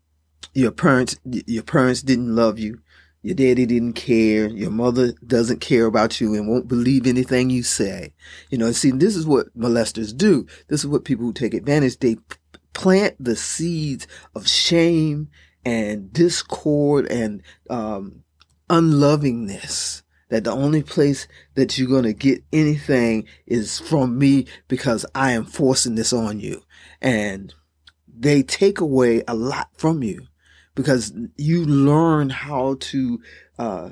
your 0.54 0.72
parents, 0.72 1.18
your 1.24 1.64
parents 1.64 2.02
didn't 2.02 2.36
love 2.36 2.60
you. 2.60 2.80
Your 3.24 3.36
daddy 3.36 3.66
didn't 3.66 3.94
care. 3.94 4.50
Your 4.50 4.70
mother 4.70 5.14
doesn't 5.26 5.62
care 5.62 5.86
about 5.86 6.20
you 6.20 6.36
and 6.36 6.48
won't 6.48 6.68
believe 6.68 7.08
anything 7.08 7.50
you 7.50 7.64
say. 7.64 8.14
You 8.50 8.58
know, 8.58 8.72
see, 8.74 8.92
this 8.92 9.16
is 9.16 9.26
what 9.26 9.58
molesters 9.58 10.16
do. 10.16 10.46
This 10.68 10.82
is 10.82 10.88
what 10.88 11.06
people 11.06 11.26
who 11.26 11.34
take 11.34 11.54
advantage. 11.54 12.00
They 12.00 12.18
plant 12.74 13.16
the 13.20 13.38
seeds 13.38 14.08
of 14.36 14.48
shame 14.48 15.30
and 15.64 16.12
discord 16.12 17.06
and 17.10 17.42
um, 17.70 18.24
unlovingness. 18.70 20.04
That 20.30 20.44
the 20.44 20.52
only 20.52 20.82
place 20.82 21.28
that 21.54 21.78
you're 21.78 21.88
going 21.88 22.04
to 22.04 22.14
get 22.14 22.44
anything 22.52 23.28
is 23.46 23.80
from 23.80 24.18
me 24.18 24.48
because 24.68 25.06
I 25.14 25.32
am 25.32 25.46
forcing 25.46 25.96
this 25.96 26.12
on 26.12 26.40
you. 26.40 26.64
And 27.02 27.54
they 28.16 28.44
take 28.44 28.80
away 28.80 29.24
a 29.28 29.34
lot 29.36 29.70
from 29.76 30.04
you 30.04 30.28
because 30.76 31.14
you 31.38 31.66
learn 31.66 32.30
how 32.30 32.78
to 32.80 33.20
uh, 33.60 33.90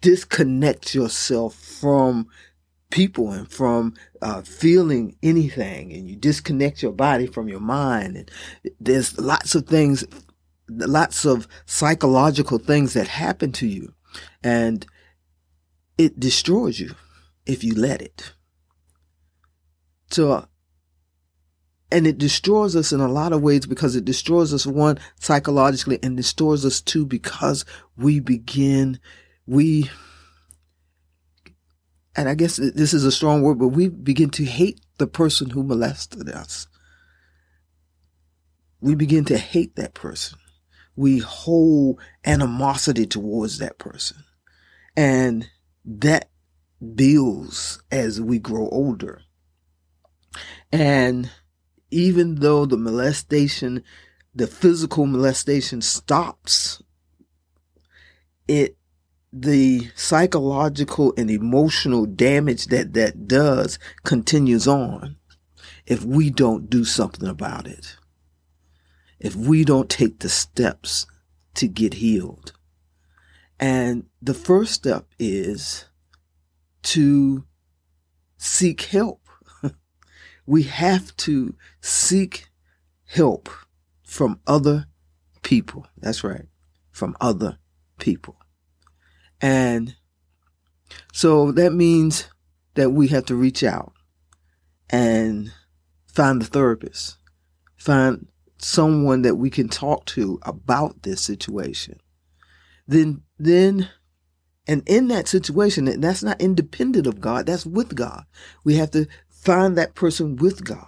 disconnect 0.00 0.94
yourself 0.94 1.54
from 1.54 2.26
people 2.90 3.32
and 3.32 3.50
from 3.50 3.94
uh, 4.22 4.42
feeling 4.42 5.16
anything. 5.22 5.92
And 5.92 6.08
you 6.08 6.16
disconnect 6.16 6.82
your 6.82 6.92
body 6.92 7.26
from 7.26 7.48
your 7.48 7.60
mind. 7.60 8.16
And 8.16 8.30
there's 8.80 9.18
lots 9.18 9.54
of 9.54 9.66
things 9.66 10.04
lots 10.68 11.24
of 11.24 11.46
psychological 11.64 12.58
things 12.58 12.94
that 12.94 13.08
happen 13.08 13.52
to 13.52 13.66
you. 13.66 13.94
And 14.42 14.86
it 15.98 16.18
destroys 16.18 16.80
you 16.80 16.94
if 17.46 17.62
you 17.62 17.74
let 17.74 18.02
it. 18.02 18.32
So 20.10 20.48
and 21.90 22.06
it 22.06 22.18
destroys 22.18 22.74
us 22.74 22.92
in 22.92 23.00
a 23.00 23.08
lot 23.08 23.32
of 23.32 23.42
ways 23.42 23.66
because 23.66 23.94
it 23.94 24.04
destroys 24.04 24.52
us 24.52 24.66
one 24.66 24.98
psychologically 25.20 25.98
and 26.02 26.16
destroys 26.16 26.64
us 26.64 26.80
two 26.80 27.06
because 27.06 27.64
we 27.96 28.20
begin 28.20 28.98
we 29.46 29.90
and 32.16 32.28
I 32.28 32.34
guess 32.34 32.56
this 32.56 32.94
is 32.94 33.04
a 33.04 33.12
strong 33.12 33.42
word, 33.42 33.58
but 33.58 33.68
we 33.68 33.88
begin 33.88 34.30
to 34.30 34.44
hate 34.44 34.80
the 34.96 35.06
person 35.06 35.50
who 35.50 35.62
molested 35.62 36.30
us. 36.30 36.66
We 38.80 38.94
begin 38.94 39.26
to 39.26 39.36
hate 39.36 39.76
that 39.76 39.92
person. 39.92 40.38
We 40.96 41.18
hold 41.18 42.00
animosity 42.24 43.06
towards 43.06 43.58
that 43.58 43.78
person. 43.78 44.24
And 44.96 45.46
that 45.84 46.30
builds 46.94 47.82
as 47.90 48.18
we 48.18 48.38
grow 48.38 48.68
older. 48.70 49.20
And 50.72 51.30
even 51.90 52.36
though 52.36 52.66
the 52.66 52.76
molestation, 52.76 53.82
the 54.34 54.46
physical 54.46 55.06
molestation 55.06 55.80
stops, 55.80 56.82
it 58.48 58.76
the 59.32 59.90
psychological 59.94 61.12
and 61.18 61.30
emotional 61.30 62.06
damage 62.06 62.66
that 62.66 62.94
that 62.94 63.28
does 63.28 63.78
continues 64.02 64.66
on 64.66 65.16
if 65.86 66.04
we 66.04 66.30
don't 66.30 66.70
do 66.70 66.84
something 66.84 67.28
about 67.28 67.66
it. 67.66 67.96
If 69.18 69.34
we 69.34 69.64
don't 69.64 69.90
take 69.90 70.20
the 70.20 70.28
steps 70.28 71.06
to 71.54 71.68
get 71.68 71.94
healed. 71.94 72.52
And 73.58 74.04
the 74.20 74.34
first 74.34 74.72
step 74.72 75.06
is 75.18 75.86
to 76.84 77.44
seek 78.36 78.82
help. 78.82 79.25
We 80.46 80.62
have 80.64 81.16
to 81.18 81.54
seek 81.80 82.48
help 83.04 83.48
from 84.02 84.40
other 84.46 84.86
people. 85.42 85.86
That's 85.98 86.24
right. 86.24 86.46
From 86.90 87.16
other 87.20 87.58
people. 87.98 88.36
And 89.40 89.96
so 91.12 91.52
that 91.52 91.72
means 91.72 92.28
that 92.74 92.90
we 92.90 93.08
have 93.08 93.26
to 93.26 93.34
reach 93.34 93.62
out 93.62 93.92
and 94.88 95.52
find 96.06 96.40
the 96.40 96.46
therapist, 96.46 97.18
find 97.76 98.28
someone 98.58 99.22
that 99.22 99.36
we 99.36 99.50
can 99.50 99.68
talk 99.68 100.04
to 100.06 100.38
about 100.42 101.02
this 101.02 101.20
situation. 101.20 101.98
Then, 102.86 103.22
then, 103.38 103.88
and 104.66 104.82
in 104.86 105.08
that 105.08 105.28
situation, 105.28 106.00
that's 106.00 106.22
not 106.22 106.40
independent 106.40 107.06
of 107.06 107.20
God, 107.20 107.46
that's 107.46 107.66
with 107.66 107.94
God. 107.94 108.24
We 108.64 108.76
have 108.76 108.90
to 108.92 109.06
find 109.46 109.78
that 109.78 109.94
person 109.94 110.36
with 110.36 110.64
God. 110.64 110.86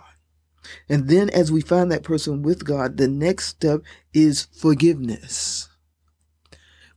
And 0.88 1.08
then 1.08 1.30
as 1.30 1.50
we 1.50 1.62
find 1.62 1.90
that 1.90 2.02
person 2.02 2.42
with 2.42 2.64
God, 2.64 2.98
the 2.98 3.08
next 3.08 3.46
step 3.46 3.80
is 4.12 4.48
forgiveness 4.52 5.68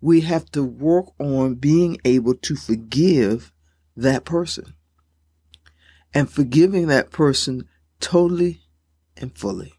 we 0.01 0.22
have 0.22 0.51
to 0.51 0.63
work 0.63 1.06
on 1.20 1.53
being 1.56 1.98
able 2.03 2.34
to 2.34 2.56
forgive 2.56 3.53
that 3.96 4.25
person 4.25 4.74
and 6.13 6.30
forgiving 6.30 6.88
that 6.88 7.12
person 7.12 7.68
totally 8.00 8.62
and 9.15 9.38
fully 9.38 9.74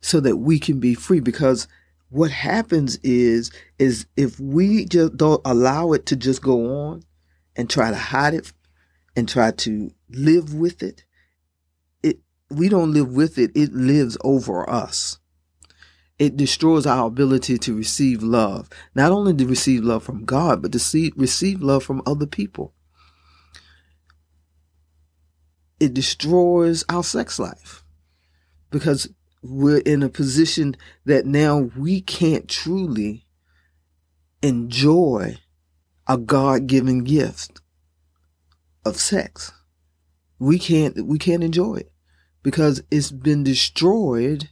so 0.00 0.20
that 0.20 0.38
we 0.38 0.58
can 0.58 0.80
be 0.80 0.94
free 0.94 1.20
because 1.20 1.68
what 2.08 2.30
happens 2.30 2.96
is 3.02 3.50
is 3.78 4.06
if 4.16 4.40
we 4.40 4.86
just 4.86 5.16
don't 5.18 5.42
allow 5.44 5.92
it 5.92 6.06
to 6.06 6.16
just 6.16 6.40
go 6.40 6.74
on 6.74 7.02
and 7.56 7.68
try 7.68 7.90
to 7.90 7.96
hide 7.96 8.32
it 8.32 8.50
and 9.16 9.28
try 9.28 9.50
to 9.50 9.90
live 10.10 10.54
with 10.54 10.82
it 10.82 11.04
it 12.02 12.18
we 12.50 12.68
don't 12.68 12.92
live 12.92 13.12
with 13.12 13.38
it 13.38 13.50
it 13.54 13.72
lives 13.72 14.16
over 14.22 14.68
us 14.68 15.18
it 16.18 16.36
destroys 16.36 16.84
our 16.84 17.06
ability 17.06 17.58
to 17.58 17.74
receive 17.74 18.22
love. 18.22 18.68
Not 18.94 19.12
only 19.12 19.34
to 19.34 19.46
receive 19.46 19.84
love 19.84 20.02
from 20.02 20.24
God, 20.24 20.60
but 20.62 20.72
to 20.72 20.78
see, 20.78 21.12
receive 21.16 21.62
love 21.62 21.84
from 21.84 22.02
other 22.06 22.26
people. 22.26 22.74
It 25.78 25.94
destroys 25.94 26.84
our 26.88 27.04
sex 27.04 27.38
life 27.38 27.84
because 28.70 29.08
we're 29.42 29.78
in 29.78 30.02
a 30.02 30.08
position 30.08 30.76
that 31.04 31.24
now 31.24 31.70
we 31.76 32.00
can't 32.00 32.48
truly 32.48 33.26
enjoy 34.42 35.38
a 36.08 36.18
God 36.18 36.66
given 36.66 37.04
gift 37.04 37.60
of 38.84 38.96
sex. 38.96 39.52
We 40.38 40.58
can't, 40.58 41.06
we 41.06 41.18
can't 41.18 41.44
enjoy 41.44 41.76
it 41.76 41.92
because 42.42 42.82
it's 42.90 43.10
been 43.10 43.44
destroyed 43.44 44.48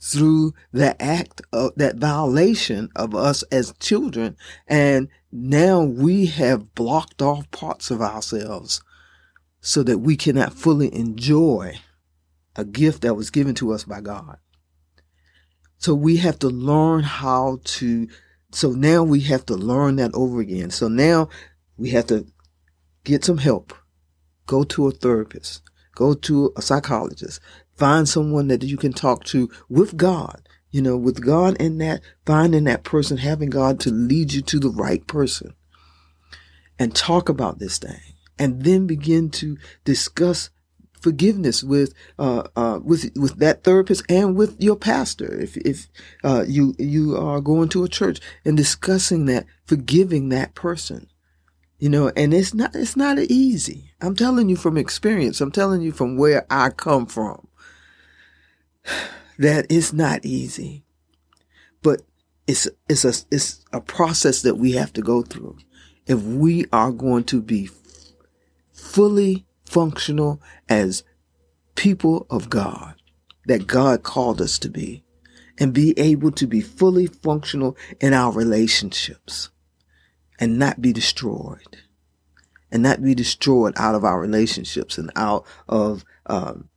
through 0.00 0.54
the 0.72 1.00
act 1.00 1.42
of 1.52 1.72
that 1.76 1.96
violation 1.96 2.88
of 2.96 3.14
us 3.14 3.42
as 3.52 3.74
children. 3.78 4.36
And 4.66 5.08
now 5.30 5.82
we 5.82 6.26
have 6.26 6.74
blocked 6.74 7.20
off 7.20 7.50
parts 7.50 7.90
of 7.90 8.00
ourselves 8.00 8.82
so 9.60 9.82
that 9.82 9.98
we 9.98 10.16
cannot 10.16 10.54
fully 10.54 10.94
enjoy 10.94 11.78
a 12.56 12.64
gift 12.64 13.02
that 13.02 13.14
was 13.14 13.30
given 13.30 13.54
to 13.56 13.72
us 13.72 13.84
by 13.84 14.00
God. 14.00 14.38
So 15.76 15.94
we 15.94 16.16
have 16.18 16.38
to 16.40 16.48
learn 16.48 17.02
how 17.02 17.60
to, 17.64 18.08
so 18.52 18.70
now 18.70 19.02
we 19.02 19.20
have 19.20 19.46
to 19.46 19.54
learn 19.54 19.96
that 19.96 20.12
over 20.14 20.40
again. 20.40 20.70
So 20.70 20.88
now 20.88 21.28
we 21.76 21.90
have 21.90 22.06
to 22.06 22.26
get 23.04 23.24
some 23.24 23.38
help, 23.38 23.74
go 24.46 24.64
to 24.64 24.88
a 24.88 24.90
therapist, 24.90 25.62
go 25.94 26.14
to 26.14 26.52
a 26.56 26.62
psychologist, 26.62 27.40
Find 27.80 28.06
someone 28.06 28.48
that 28.48 28.62
you 28.62 28.76
can 28.76 28.92
talk 28.92 29.24
to 29.24 29.48
with 29.70 29.96
God. 29.96 30.46
You 30.70 30.82
know, 30.82 30.98
with 30.98 31.24
God 31.24 31.56
in 31.56 31.78
that, 31.78 32.02
finding 32.26 32.64
that 32.64 32.84
person, 32.84 33.16
having 33.16 33.48
God 33.48 33.80
to 33.80 33.90
lead 33.90 34.34
you 34.34 34.42
to 34.42 34.58
the 34.58 34.68
right 34.68 35.04
person. 35.06 35.54
And 36.78 36.94
talk 36.94 37.30
about 37.30 37.58
this 37.58 37.78
thing. 37.78 37.98
And 38.38 38.64
then 38.64 38.86
begin 38.86 39.30
to 39.30 39.56
discuss 39.84 40.50
forgiveness 41.00 41.64
with 41.64 41.94
uh, 42.18 42.42
uh, 42.54 42.80
with 42.84 43.10
with 43.16 43.38
that 43.38 43.64
therapist 43.64 44.02
and 44.10 44.36
with 44.36 44.62
your 44.62 44.76
pastor. 44.76 45.40
If 45.40 45.56
if 45.56 45.88
uh, 46.22 46.44
you 46.46 46.74
you 46.78 47.16
are 47.16 47.40
going 47.40 47.70
to 47.70 47.84
a 47.84 47.88
church 47.88 48.20
and 48.44 48.58
discussing 48.58 49.24
that 49.24 49.46
forgiving 49.64 50.28
that 50.28 50.54
person 50.54 51.08
you 51.80 51.88
know 51.88 52.12
and 52.14 52.32
it's 52.32 52.54
not 52.54 52.76
it's 52.76 52.96
not 52.96 53.18
easy. 53.18 53.90
I'm 54.00 54.14
telling 54.14 54.48
you 54.48 54.56
from 54.56 54.76
experience. 54.76 55.40
I'm 55.40 55.50
telling 55.50 55.82
you 55.82 55.92
from 55.92 56.16
where 56.16 56.46
i 56.50 56.70
come 56.70 57.06
from. 57.06 57.48
That 59.38 59.68
it's 59.70 59.94
not 59.94 60.22
easy, 60.26 60.84
but 61.82 62.02
it's 62.46 62.68
it's 62.90 63.06
a 63.06 63.14
it's 63.30 63.64
a 63.72 63.80
process 63.80 64.42
that 64.42 64.56
we 64.56 64.72
have 64.72 64.92
to 64.92 65.00
go 65.00 65.22
through. 65.22 65.56
If 66.06 66.22
we 66.22 66.66
are 66.74 66.92
going 66.92 67.24
to 67.24 67.40
be 67.40 67.70
fully 68.74 69.46
functional 69.64 70.42
as 70.68 71.04
people 71.74 72.26
of 72.28 72.50
God 72.50 72.96
that 73.46 73.66
God 73.66 74.02
called 74.02 74.42
us 74.42 74.58
to 74.58 74.68
be 74.68 75.04
and 75.58 75.72
be 75.72 75.98
able 75.98 76.32
to 76.32 76.46
be 76.46 76.60
fully 76.60 77.06
functional 77.06 77.78
in 77.98 78.12
our 78.12 78.32
relationships 78.32 79.48
and 80.40 80.58
not 80.58 80.80
be 80.80 80.92
destroyed 80.92 81.78
and 82.72 82.82
not 82.82 83.02
be 83.02 83.14
destroyed 83.14 83.74
out 83.76 83.94
of 83.94 84.04
our 84.04 84.20
relationships 84.20 84.98
and 84.98 85.10
out 85.14 85.44
of 85.68 86.04
um, 86.26 86.68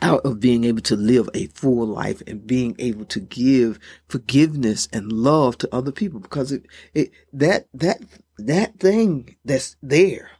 out 0.00 0.24
of 0.26 0.40
being 0.40 0.64
able 0.64 0.80
to 0.80 0.96
live 0.96 1.30
a 1.32 1.46
full 1.48 1.86
life 1.86 2.22
and 2.26 2.46
being 2.46 2.74
able 2.80 3.04
to 3.04 3.20
give 3.20 3.78
forgiveness 4.08 4.88
and 4.92 5.12
love 5.12 5.56
to 5.56 5.72
other 5.72 5.92
people 5.92 6.18
because 6.18 6.50
it, 6.50 6.66
it 6.92 7.12
that 7.32 7.68
that 7.72 8.02
that 8.36 8.78
thing 8.80 9.36
that's 9.44 9.76
there 9.80 10.32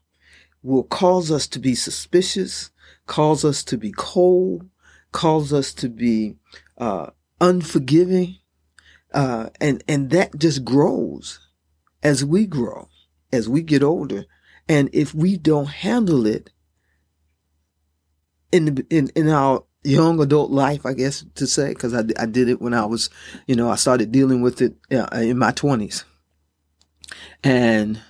will 0.62 0.82
cause 0.82 1.30
us 1.30 1.46
to 1.46 1.60
be 1.60 1.74
suspicious 1.74 2.70
cause 3.06 3.44
us 3.44 3.62
to 3.62 3.78
be 3.78 3.92
cold 3.96 4.68
cause 5.12 5.52
us 5.52 5.72
to 5.72 5.88
be 5.88 6.34
uh, 6.78 7.10
unforgiving 7.40 8.36
uh, 9.14 9.48
and 9.60 9.84
and 9.86 10.10
that 10.10 10.36
just 10.38 10.64
grows 10.64 11.38
as 12.02 12.24
we 12.24 12.46
grow 12.46 12.88
as 13.32 13.48
we 13.48 13.62
get 13.62 13.82
older 13.82 14.24
and 14.68 14.90
if 14.92 15.14
we 15.14 15.36
don't 15.36 15.66
handle 15.66 16.26
it 16.26 16.50
in 18.52 18.66
the, 18.66 18.86
in 18.90 19.10
in 19.16 19.28
our 19.28 19.64
young 19.82 20.20
adult 20.20 20.50
life, 20.50 20.86
I 20.86 20.92
guess 20.92 21.24
to 21.34 21.46
say, 21.46 21.70
because 21.70 21.94
I, 21.94 22.04
I 22.18 22.26
did 22.26 22.48
it 22.48 22.60
when 22.60 22.74
I 22.74 22.84
was, 22.84 23.10
you 23.46 23.56
know, 23.56 23.68
I 23.68 23.76
started 23.76 24.12
dealing 24.12 24.42
with 24.42 24.62
it 24.62 24.74
uh, 24.92 25.08
in 25.14 25.38
my 25.38 25.50
twenties, 25.50 26.04
and 27.42 28.00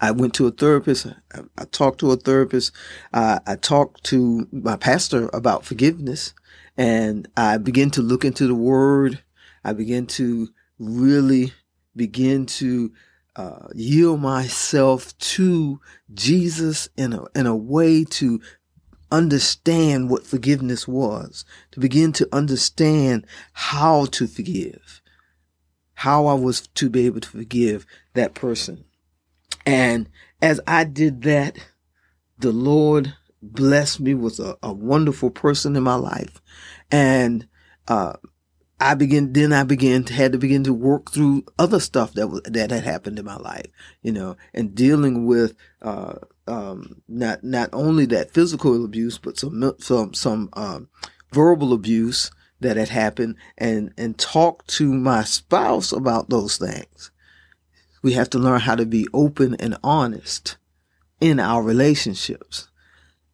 I 0.00 0.10
went 0.10 0.34
to 0.34 0.46
a 0.46 0.50
therapist. 0.50 1.06
I, 1.32 1.40
I 1.56 1.64
talked 1.64 2.00
to 2.00 2.10
a 2.10 2.16
therapist. 2.16 2.72
Uh, 3.14 3.38
I 3.46 3.56
talked 3.56 4.04
to 4.04 4.46
my 4.52 4.76
pastor 4.76 5.30
about 5.32 5.64
forgiveness, 5.64 6.34
and 6.76 7.28
I 7.36 7.56
began 7.58 7.90
to 7.92 8.02
look 8.02 8.24
into 8.24 8.46
the 8.46 8.54
Word. 8.54 9.22
I 9.64 9.72
began 9.72 10.06
to 10.06 10.48
really 10.78 11.52
begin 11.94 12.44
to 12.46 12.92
uh, 13.36 13.68
yield 13.74 14.20
myself 14.20 15.16
to 15.18 15.80
Jesus 16.14 16.88
in 16.96 17.12
a 17.12 17.24
in 17.34 17.46
a 17.46 17.56
way 17.56 18.04
to 18.04 18.40
understand 19.10 20.10
what 20.10 20.26
forgiveness 20.26 20.88
was, 20.88 21.44
to 21.70 21.80
begin 21.80 22.12
to 22.12 22.28
understand 22.32 23.26
how 23.52 24.06
to 24.06 24.26
forgive, 24.26 25.00
how 25.94 26.26
I 26.26 26.34
was 26.34 26.66
to 26.66 26.90
be 26.90 27.06
able 27.06 27.20
to 27.20 27.28
forgive 27.28 27.86
that 28.14 28.34
person. 28.34 28.84
And 29.64 30.08
as 30.42 30.60
I 30.66 30.84
did 30.84 31.22
that, 31.22 31.58
the 32.38 32.52
Lord 32.52 33.14
blessed 33.42 34.00
me 34.00 34.14
with 34.14 34.38
a, 34.40 34.56
a 34.62 34.72
wonderful 34.72 35.30
person 35.30 35.76
in 35.76 35.82
my 35.82 35.94
life. 35.94 36.40
And, 36.90 37.46
uh, 37.88 38.14
I 38.78 38.94
began, 38.94 39.32
then 39.32 39.52
I 39.52 39.64
began 39.64 40.04
to, 40.04 40.12
had 40.12 40.32
to 40.32 40.38
begin 40.38 40.64
to 40.64 40.74
work 40.74 41.10
through 41.10 41.44
other 41.58 41.80
stuff 41.80 42.12
that 42.14 42.28
was, 42.28 42.42
that 42.42 42.70
had 42.70 42.84
happened 42.84 43.18
in 43.18 43.24
my 43.24 43.36
life, 43.36 43.66
you 44.02 44.12
know, 44.12 44.36
and 44.52 44.74
dealing 44.74 45.26
with, 45.26 45.54
uh, 45.80 46.14
um, 46.46 47.00
not, 47.08 47.42
not 47.42 47.70
only 47.72 48.04
that 48.06 48.32
physical 48.32 48.84
abuse, 48.84 49.18
but 49.18 49.38
some, 49.38 49.74
some, 49.78 50.12
some, 50.12 50.50
um, 50.52 50.88
verbal 51.32 51.72
abuse 51.72 52.30
that 52.60 52.76
had 52.76 52.90
happened 52.90 53.36
and, 53.56 53.92
and 53.96 54.18
talk 54.18 54.66
to 54.66 54.92
my 54.92 55.24
spouse 55.24 55.92
about 55.92 56.28
those 56.28 56.58
things. 56.58 57.10
We 58.02 58.12
have 58.12 58.30
to 58.30 58.38
learn 58.38 58.60
how 58.60 58.76
to 58.76 58.86
be 58.86 59.06
open 59.12 59.54
and 59.56 59.76
honest 59.82 60.58
in 61.20 61.40
our 61.40 61.62
relationships 61.62 62.68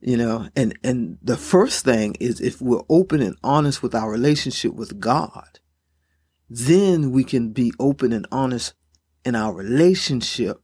you 0.02 0.16
know 0.16 0.48
and 0.54 0.78
and 0.84 1.16
the 1.22 1.36
first 1.36 1.84
thing 1.84 2.14
is 2.20 2.40
if 2.40 2.60
we're 2.60 2.82
open 2.90 3.22
and 3.22 3.36
honest 3.42 3.82
with 3.82 3.94
our 3.94 4.10
relationship 4.10 4.74
with 4.74 5.00
god 5.00 5.60
then 6.54 7.12
we 7.12 7.24
can 7.24 7.50
be 7.50 7.72
open 7.78 8.12
and 8.12 8.26
honest 8.30 8.74
in 9.24 9.34
our 9.34 9.54
relationship 9.54 10.60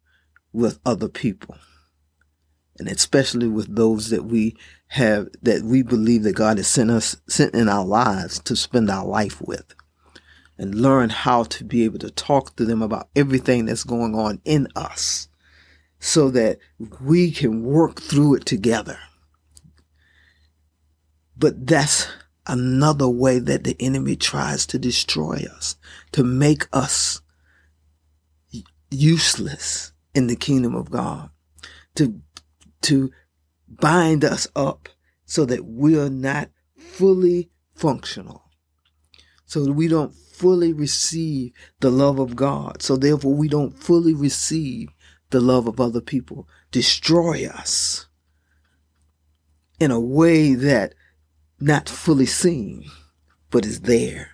with 0.53 0.79
other 0.85 1.09
people. 1.09 1.57
And 2.79 2.89
especially 2.89 3.49
with 3.49 3.75
those 3.75 4.11
that 4.11 4.25
we 4.25 4.57
have 4.89 5.29
that 5.43 5.63
we 5.63 5.83
believe 5.83 6.23
that 6.23 6.35
god 6.35 6.57
has 6.57 6.67
sent 6.67 6.91
us 6.91 7.17
sent 7.29 7.55
in 7.55 7.69
our 7.69 7.85
lives 7.85 8.39
to 8.39 8.57
spend 8.57 8.91
our 8.91 9.05
life 9.05 9.39
with 9.43 9.75
and 10.57 10.75
learn 10.75 11.11
how 11.11 11.43
to 11.43 11.63
be 11.63 11.85
able 11.85 11.99
to 11.99 12.11
talk 12.11 12.57
to 12.57 12.65
them 12.65 12.81
about 12.81 13.09
everything 13.15 13.67
that's 13.67 13.85
going 13.85 14.15
on 14.15 14.41
in 14.47 14.67
us 14.75 15.29
so 16.01 16.31
that 16.31 16.59
we 17.01 17.31
can 17.31 17.63
work 17.63 18.01
through 18.01 18.35
it 18.35 18.47
together 18.47 18.99
but 21.39 21.67
that's 21.67 22.09
another 22.47 23.09
way 23.09 23.39
that 23.39 23.65
the 23.65 23.77
enemy 23.79 24.17
tries 24.17 24.67
to 24.67 24.79
destroy 24.79 25.45
us, 25.55 25.77
to 26.13 26.25
make 26.25 26.67
us 26.73 27.21
useless 28.91 29.93
in 30.15 30.27
the 30.27 30.37
kingdom 30.37 30.75
of 30.75 30.91
God, 30.91 31.31
to, 31.95 32.21
to 32.83 33.11
bind 33.69 34.25
us 34.25 34.49
up 34.57 34.89
so 35.27 35.45
that 35.45 35.65
we're 35.65 36.09
not 36.09 36.51
fully 36.77 37.51
functional, 37.75 38.51
so 39.45 39.65
that 39.65 39.73
we 39.73 39.87
don't 39.87 40.15
fully 40.15 40.73
receive 40.73 41.53
the 41.81 41.91
love 41.91 42.19
of 42.19 42.35
God. 42.35 42.83
So 42.83 42.97
therefore 42.97 43.35
we 43.35 43.49
don't 43.49 43.77
fully 43.77 44.15
receive 44.15 44.89
the 45.31 45.41
love 45.41 45.69
of 45.69 45.81
other 45.81 46.01
people. 46.01 46.49
Destroy 46.71 47.47
us 47.47 48.07
in 49.79 49.91
a 49.91 50.01
way 50.01 50.55
that 50.55 50.95
not 51.61 51.89
fully 51.89 52.27
seen, 52.27 52.85
but 53.51 53.65
is 53.65 53.81
there. 53.83 54.31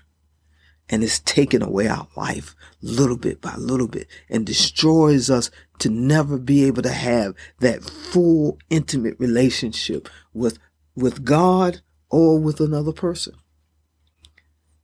And 0.89 1.03
it's 1.03 1.19
taking 1.21 1.63
away 1.63 1.89
our 1.89 2.09
life 2.15 2.55
little 2.83 3.17
bit 3.17 3.41
by 3.41 3.55
little 3.57 3.89
bit 3.89 4.07
and 4.29 4.45
destroys 4.45 5.31
us 5.31 5.51
to 5.79 5.89
never 5.89 6.39
be 6.39 6.65
able 6.65 6.83
to 6.83 6.93
have 6.93 7.35
that 7.61 7.83
full 7.83 8.59
intimate 8.69 9.19
relationship 9.19 10.09
with, 10.35 10.59
with 10.95 11.25
God 11.25 11.81
or 12.11 12.39
with 12.39 12.61
another 12.61 12.93
person. 12.93 13.35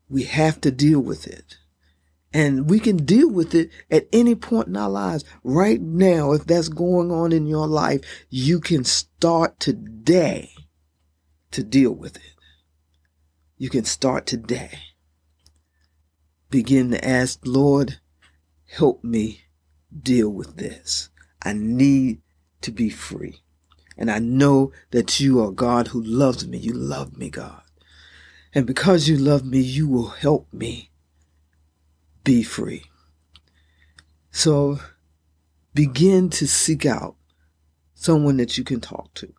We 0.08 0.24
have 0.24 0.60
to 0.62 0.70
deal 0.70 1.00
with 1.00 1.26
it. 1.26 1.58
And 2.32 2.70
we 2.70 2.78
can 2.78 3.04
deal 3.04 3.28
with 3.28 3.54
it 3.54 3.70
at 3.90 4.06
any 4.12 4.34
point 4.34 4.68
in 4.68 4.76
our 4.76 4.88
lives. 4.88 5.24
Right 5.42 5.80
now, 5.80 6.32
if 6.32 6.46
that's 6.46 6.68
going 6.68 7.10
on 7.10 7.32
in 7.32 7.46
your 7.46 7.66
life, 7.66 8.00
you 8.30 8.60
can 8.60 8.84
start 8.84 9.58
today 9.58 10.52
to 11.52 11.62
deal 11.62 11.92
with 11.92 12.16
it. 12.16 12.34
You 13.56 13.68
can 13.68 13.84
start 13.84 14.26
today. 14.26 14.78
Begin 16.50 16.90
to 16.90 17.06
ask, 17.06 17.40
Lord, 17.44 18.00
help 18.66 19.04
me 19.04 19.42
deal 20.02 20.30
with 20.30 20.56
this. 20.56 21.10
I 21.42 21.52
need 21.52 22.20
to 22.62 22.70
be 22.70 22.90
free. 22.90 23.42
And 23.96 24.10
I 24.10 24.18
know 24.18 24.72
that 24.92 25.20
you 25.20 25.42
are 25.42 25.50
God 25.50 25.88
who 25.88 26.02
loves 26.02 26.46
me. 26.46 26.58
You 26.58 26.72
love 26.72 27.16
me, 27.18 27.28
God. 27.28 27.62
And 28.54 28.66
because 28.66 29.08
you 29.08 29.16
love 29.16 29.44
me, 29.44 29.60
you 29.60 29.86
will 29.86 30.08
help 30.08 30.52
me 30.52 30.90
be 32.24 32.42
free. 32.42 32.84
So 34.30 34.78
begin 35.74 36.30
to 36.30 36.46
seek 36.48 36.86
out 36.86 37.16
someone 37.94 38.38
that 38.38 38.56
you 38.56 38.64
can 38.64 38.80
talk 38.80 39.12
to 39.14 39.32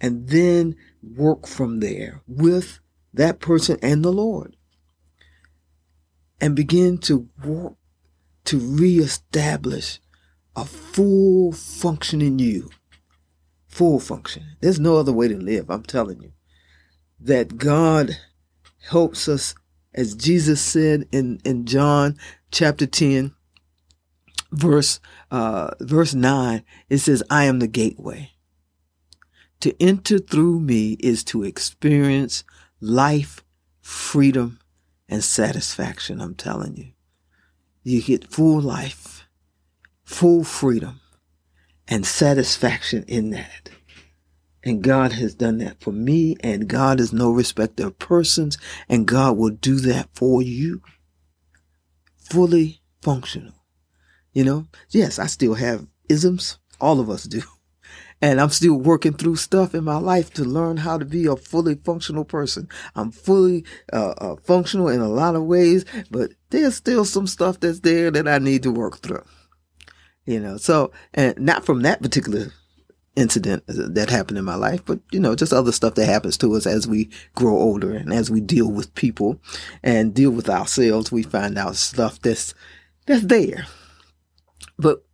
and 0.00 0.28
then 0.28 0.76
work 1.02 1.46
from 1.46 1.80
there 1.80 2.22
with 2.26 2.80
that 3.14 3.40
person 3.40 3.78
and 3.82 4.04
the 4.04 4.12
Lord 4.12 4.56
and 6.40 6.54
begin 6.54 6.98
to 6.98 7.28
work 7.44 7.74
to 8.44 8.58
reestablish 8.58 10.00
a 10.56 10.64
full 10.64 11.52
function 11.52 12.22
in 12.22 12.38
you. 12.38 12.70
Full 13.66 14.00
function. 14.00 14.56
There's 14.60 14.80
no 14.80 14.96
other 14.96 15.12
way 15.12 15.28
to 15.28 15.36
live, 15.36 15.70
I'm 15.70 15.82
telling 15.82 16.22
you. 16.22 16.32
That 17.20 17.58
God 17.58 18.16
helps 18.88 19.28
us, 19.28 19.54
as 19.92 20.14
Jesus 20.14 20.62
said 20.62 21.06
in, 21.12 21.40
in 21.44 21.66
John 21.66 22.16
chapter 22.50 22.86
10, 22.86 23.34
verse, 24.50 24.98
uh, 25.30 25.72
verse 25.80 26.14
9, 26.14 26.64
it 26.88 26.98
says, 26.98 27.22
I 27.28 27.44
am 27.44 27.58
the 27.58 27.68
gateway. 27.68 28.30
To 29.60 29.82
enter 29.82 30.18
through 30.18 30.60
me 30.60 30.92
is 31.00 31.24
to 31.24 31.42
experience 31.42 32.44
life, 32.80 33.42
freedom, 33.80 34.60
and 35.08 35.24
satisfaction. 35.24 36.20
I'm 36.20 36.34
telling 36.34 36.76
you. 36.76 36.92
You 37.82 38.02
get 38.02 38.30
full 38.30 38.60
life, 38.60 39.26
full 40.04 40.44
freedom, 40.44 41.00
and 41.88 42.06
satisfaction 42.06 43.04
in 43.08 43.30
that. 43.30 43.70
And 44.62 44.82
God 44.82 45.12
has 45.12 45.34
done 45.34 45.58
that 45.58 45.80
for 45.80 45.92
me, 45.92 46.36
and 46.40 46.68
God 46.68 47.00
is 47.00 47.12
no 47.12 47.30
respecter 47.30 47.86
of 47.86 47.98
persons, 47.98 48.58
and 48.88 49.06
God 49.08 49.36
will 49.36 49.50
do 49.50 49.76
that 49.76 50.10
for 50.12 50.42
you. 50.42 50.82
Fully 52.16 52.82
functional. 53.00 53.54
You 54.32 54.44
know, 54.44 54.66
yes, 54.90 55.18
I 55.18 55.26
still 55.26 55.54
have 55.54 55.86
isms. 56.08 56.58
All 56.80 57.00
of 57.00 57.08
us 57.08 57.24
do. 57.24 57.42
And 58.20 58.40
I'm 58.40 58.50
still 58.50 58.74
working 58.74 59.12
through 59.12 59.36
stuff 59.36 59.74
in 59.74 59.84
my 59.84 59.98
life 59.98 60.32
to 60.34 60.44
learn 60.44 60.78
how 60.78 60.98
to 60.98 61.04
be 61.04 61.26
a 61.26 61.36
fully 61.36 61.76
functional 61.76 62.24
person. 62.24 62.68
I'm 62.96 63.12
fully 63.12 63.64
uh, 63.92 64.14
uh, 64.18 64.36
functional 64.42 64.88
in 64.88 65.00
a 65.00 65.08
lot 65.08 65.36
of 65.36 65.44
ways, 65.44 65.84
but 66.10 66.32
there's 66.50 66.74
still 66.74 67.04
some 67.04 67.28
stuff 67.28 67.60
that's 67.60 67.80
there 67.80 68.10
that 68.10 68.26
I 68.26 68.38
need 68.38 68.64
to 68.64 68.72
work 68.72 68.98
through. 68.98 69.24
You 70.26 70.40
know, 70.40 70.56
so, 70.56 70.90
and 71.14 71.38
not 71.38 71.64
from 71.64 71.82
that 71.82 72.02
particular 72.02 72.52
incident 73.18 73.64
that 73.66 74.10
happened 74.10 74.38
in 74.38 74.44
my 74.44 74.54
life, 74.54 74.84
but 74.84 75.00
you 75.10 75.18
know, 75.20 75.34
just 75.34 75.52
other 75.52 75.72
stuff 75.72 75.94
that 75.94 76.06
happens 76.06 76.36
to 76.38 76.54
us 76.54 76.66
as 76.66 76.86
we 76.86 77.10
grow 77.34 77.56
older 77.56 77.92
and 77.92 78.12
as 78.12 78.30
we 78.30 78.40
deal 78.40 78.70
with 78.70 78.94
people 78.94 79.40
and 79.82 80.14
deal 80.14 80.30
with 80.30 80.48
ourselves, 80.48 81.10
we 81.10 81.22
find 81.22 81.58
out 81.58 81.76
stuff 81.76 82.20
that's, 82.20 82.54
that's 83.06 83.24
there. 83.24 83.66
But 84.78 85.04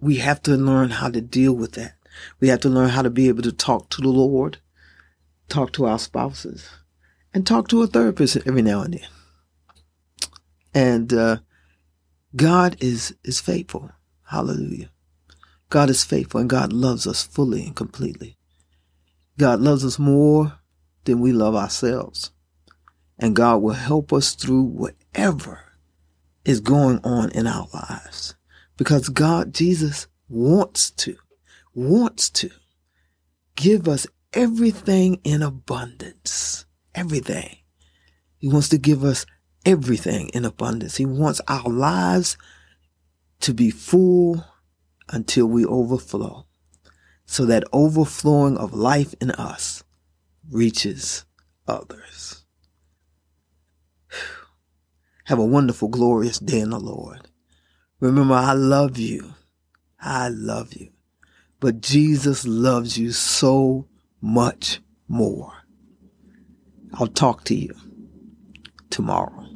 we 0.00 0.16
have 0.16 0.42
to 0.42 0.56
learn 0.56 0.90
how 0.90 1.08
to 1.08 1.20
deal 1.20 1.54
with 1.54 1.72
that. 1.72 1.94
We 2.40 2.48
have 2.48 2.60
to 2.60 2.68
learn 2.68 2.90
how 2.90 3.02
to 3.02 3.10
be 3.10 3.28
able 3.28 3.42
to 3.42 3.52
talk 3.52 3.90
to 3.90 4.00
the 4.00 4.08
Lord, 4.08 4.58
talk 5.48 5.72
to 5.72 5.86
our 5.86 5.98
spouses, 5.98 6.68
and 7.32 7.46
talk 7.46 7.68
to 7.68 7.82
a 7.82 7.86
therapist 7.86 8.38
every 8.46 8.62
now 8.62 8.82
and 8.82 8.94
then. 8.94 9.08
And 10.72 11.12
uh, 11.12 11.38
God 12.36 12.76
is 12.80 13.14
is 13.24 13.40
faithful. 13.40 13.90
Hallelujah. 14.24 14.90
God 15.70 15.90
is 15.90 16.04
faithful 16.04 16.40
and 16.40 16.50
God 16.50 16.72
loves 16.72 17.06
us 17.06 17.24
fully 17.24 17.64
and 17.64 17.76
completely. 17.76 18.36
God 19.38 19.60
loves 19.60 19.84
us 19.84 19.98
more 19.98 20.58
than 21.04 21.20
we 21.20 21.32
love 21.32 21.54
ourselves. 21.54 22.30
And 23.18 23.36
God 23.36 23.58
will 23.58 23.74
help 23.74 24.12
us 24.12 24.34
through 24.34 24.62
whatever 24.62 25.60
is 26.44 26.60
going 26.60 27.00
on 27.04 27.30
in 27.30 27.46
our 27.46 27.66
lives. 27.72 28.34
Because 28.76 29.08
God, 29.08 29.54
Jesus, 29.54 30.06
wants 30.28 30.90
to, 30.90 31.16
wants 31.74 32.30
to 32.30 32.50
give 33.56 33.88
us 33.88 34.06
everything 34.32 35.20
in 35.24 35.42
abundance. 35.42 36.64
Everything. 36.94 37.56
He 38.38 38.48
wants 38.48 38.68
to 38.70 38.78
give 38.78 39.04
us 39.04 39.26
everything 39.66 40.28
in 40.28 40.44
abundance. 40.44 40.96
He 40.96 41.06
wants 41.06 41.40
our 41.48 41.68
lives 41.68 42.36
to 43.40 43.54
be 43.54 43.70
full 43.70 44.44
until 45.08 45.46
we 45.46 45.64
overflow. 45.64 46.46
So 47.26 47.46
that 47.46 47.64
overflowing 47.72 48.56
of 48.56 48.74
life 48.74 49.14
in 49.20 49.30
us 49.32 49.82
reaches 50.50 51.24
others. 51.66 52.44
Have 55.24 55.38
a 55.38 55.44
wonderful, 55.44 55.88
glorious 55.88 56.38
day 56.38 56.60
in 56.60 56.70
the 56.70 56.78
Lord. 56.78 57.28
Remember, 57.98 58.34
I 58.34 58.52
love 58.52 58.98
you. 58.98 59.34
I 59.98 60.28
love 60.28 60.74
you. 60.74 60.93
But 61.64 61.80
Jesus 61.80 62.46
loves 62.46 62.98
you 62.98 63.10
so 63.10 63.86
much 64.20 64.82
more. 65.08 65.50
I'll 66.92 67.06
talk 67.06 67.44
to 67.44 67.54
you 67.54 67.74
tomorrow. 68.90 69.46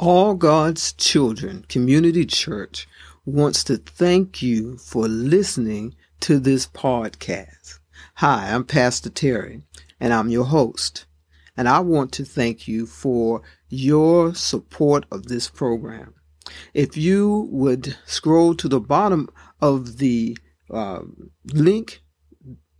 All 0.00 0.32
God's 0.32 0.94
Children 0.94 1.66
Community 1.68 2.24
Church 2.24 2.88
wants 3.26 3.62
to 3.64 3.76
thank 3.76 4.40
you 4.40 4.78
for 4.78 5.06
listening 5.08 5.94
to 6.20 6.38
this 6.38 6.66
podcast. 6.66 7.80
Hi, 8.14 8.50
I'm 8.50 8.64
Pastor 8.64 9.10
Terry, 9.10 9.60
and 10.00 10.14
I'm 10.14 10.30
your 10.30 10.46
host. 10.46 11.04
And 11.54 11.68
I 11.68 11.80
want 11.80 12.12
to 12.12 12.24
thank 12.24 12.66
you 12.66 12.86
for 12.86 13.42
your 13.68 14.34
support 14.34 15.04
of 15.12 15.26
this 15.26 15.50
program. 15.50 16.14
If 16.72 16.96
you 16.96 17.46
would 17.50 17.94
scroll 18.06 18.54
to 18.54 18.68
the 18.68 18.80
bottom 18.80 19.28
of 19.60 19.98
the 19.98 20.38
uh, 20.70 21.00
link, 21.52 22.00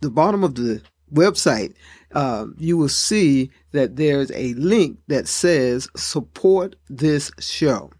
the 0.01 0.09
bottom 0.09 0.43
of 0.43 0.55
the 0.55 0.81
website, 1.13 1.73
uh, 2.13 2.45
you 2.57 2.77
will 2.77 2.89
see 2.89 3.51
that 3.71 3.95
there's 3.95 4.31
a 4.31 4.53
link 4.53 4.99
that 5.07 5.27
says 5.27 5.87
support 5.95 6.75
this 6.89 7.31
show. 7.39 7.91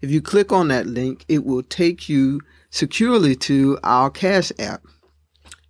If 0.00 0.10
you 0.10 0.20
click 0.20 0.52
on 0.52 0.68
that 0.68 0.86
link, 0.86 1.24
it 1.28 1.44
will 1.44 1.62
take 1.62 2.08
you 2.08 2.40
securely 2.70 3.34
to 3.36 3.78
our 3.82 4.10
Cash 4.10 4.52
App 4.58 4.82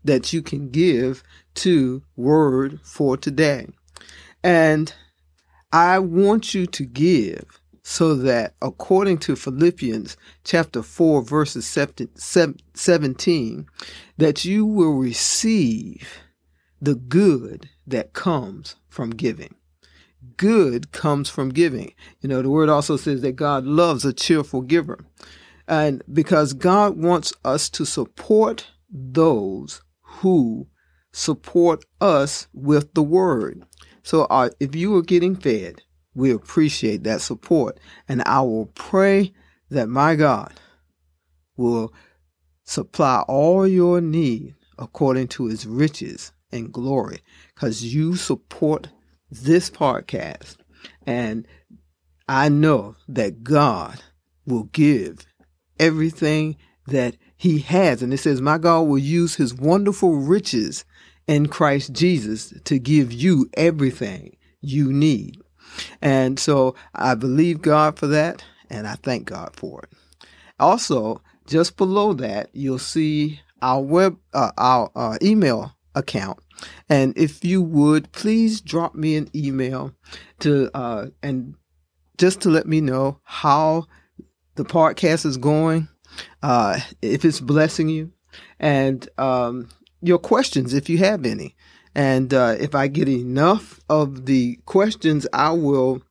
that 0.04 0.32
you 0.32 0.42
can 0.42 0.70
give 0.70 1.22
to 1.54 2.02
Word 2.16 2.80
for 2.82 3.16
Today. 3.16 3.66
And 4.42 4.92
I 5.72 5.98
want 5.98 6.54
you 6.54 6.66
to 6.66 6.84
give 6.84 7.60
so 7.84 8.14
that 8.14 8.54
according 8.60 9.18
to 9.18 9.36
Philippians 9.36 10.16
chapter 10.42 10.82
4 10.82 11.22
verses 11.22 11.66
17 11.66 13.66
that 14.16 14.44
you 14.44 14.66
will 14.66 14.94
receive 14.94 16.18
the 16.80 16.96
good 16.96 17.70
that 17.86 18.12
comes 18.12 18.74
from 18.88 19.10
giving 19.10 19.54
good 20.36 20.92
comes 20.92 21.28
from 21.28 21.50
giving. 21.50 21.92
You 22.20 22.28
know, 22.28 22.42
the 22.42 22.50
word 22.50 22.68
also 22.68 22.96
says 22.96 23.20
that 23.22 23.32
God 23.32 23.64
loves 23.64 24.04
a 24.04 24.12
cheerful 24.12 24.62
giver. 24.62 24.98
And 25.66 26.02
because 26.12 26.52
God 26.52 26.96
wants 26.96 27.32
us 27.44 27.70
to 27.70 27.86
support 27.86 28.66
those 28.90 29.82
who 30.00 30.68
support 31.12 31.84
us 32.00 32.48
with 32.52 32.94
the 32.94 33.02
word. 33.02 33.64
So 34.02 34.24
uh, 34.24 34.50
if 34.60 34.74
you 34.74 34.94
are 34.96 35.02
getting 35.02 35.36
fed, 35.36 35.82
we 36.14 36.31
appreciate 36.31 37.05
that 37.05 37.20
support. 37.20 37.79
And 38.09 38.22
I 38.22 38.40
will 38.40 38.66
pray 38.66 39.33
that 39.70 39.88
my 39.88 40.14
God 40.14 40.53
will 41.57 41.92
supply 42.64 43.24
all 43.29 43.66
your 43.66 44.00
need 44.00 44.55
according 44.79 45.29
to 45.29 45.46
his 45.46 45.66
riches 45.66 46.33
and 46.53 46.72
glory 46.72 47.20
because 47.55 47.94
you 47.94 48.16
support 48.16 48.88
this 49.31 49.70
podcast. 49.70 50.57
And 51.07 51.46
I 52.29 52.48
know 52.48 52.96
that 53.09 53.42
God 53.42 54.03
will 54.46 54.64
give 54.64 55.27
everything 55.79 56.57
that 56.87 57.16
he 57.37 57.59
has. 57.61 58.03
And 58.03 58.12
it 58.12 58.18
says, 58.18 58.40
My 58.40 58.59
God 58.59 58.83
will 58.83 58.98
use 58.98 59.37
his 59.37 59.55
wonderful 59.55 60.16
riches 60.16 60.85
in 61.27 61.48
Christ 61.48 61.92
Jesus 61.92 62.53
to 62.64 62.79
give 62.79 63.12
you 63.12 63.48
everything 63.55 64.37
you 64.61 64.92
need. 64.92 65.38
And 66.00 66.38
so 66.38 66.74
I 66.94 67.14
believe 67.14 67.62
God 67.62 67.98
for 67.98 68.06
that, 68.08 68.44
and 68.70 68.87
I 68.87 68.94
thank 68.94 69.26
God 69.26 69.50
for 69.54 69.82
it. 69.82 69.92
Also, 70.58 71.20
just 71.46 71.76
below 71.76 72.12
that, 72.14 72.50
you'll 72.52 72.78
see 72.78 73.40
our 73.60 73.80
web, 73.80 74.18
uh, 74.32 74.52
our 74.56 74.90
uh, 74.94 75.18
email 75.22 75.76
account. 75.94 76.38
And 76.88 77.16
if 77.16 77.44
you 77.44 77.62
would 77.62 78.12
please 78.12 78.60
drop 78.60 78.94
me 78.94 79.16
an 79.16 79.28
email 79.34 79.94
to 80.40 80.70
uh, 80.74 81.06
and 81.22 81.54
just 82.18 82.40
to 82.42 82.50
let 82.50 82.66
me 82.66 82.80
know 82.80 83.18
how 83.24 83.87
the 84.54 84.64
podcast 84.64 85.26
is 85.26 85.37
going, 85.37 85.88
uh, 86.42 86.78
if 87.02 87.24
it's 87.24 87.40
blessing 87.40 87.88
you, 87.88 88.12
and 88.60 89.08
um, 89.18 89.68
your 90.00 90.18
questions 90.18 90.74
if 90.74 90.88
you 90.88 90.98
have 90.98 91.26
any. 91.26 91.53
And 91.94 92.35
uh, 92.35 92.57
if 92.59 92.74
I 92.74 92.88
get 92.88 93.09
enough 93.09 93.80
of 93.88 94.26
the 94.26 94.59
questions, 94.66 95.26
I 95.33 95.50
will 95.50 96.02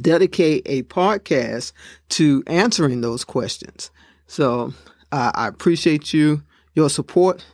dedicate 0.00 0.62
a 0.66 0.82
podcast 0.84 1.72
to 2.10 2.42
answering 2.46 3.00
those 3.00 3.24
questions. 3.24 3.90
So 4.26 4.74
uh, 5.12 5.32
I 5.34 5.48
appreciate 5.48 6.12
you, 6.12 6.42
your 6.74 6.90
support. 6.90 7.44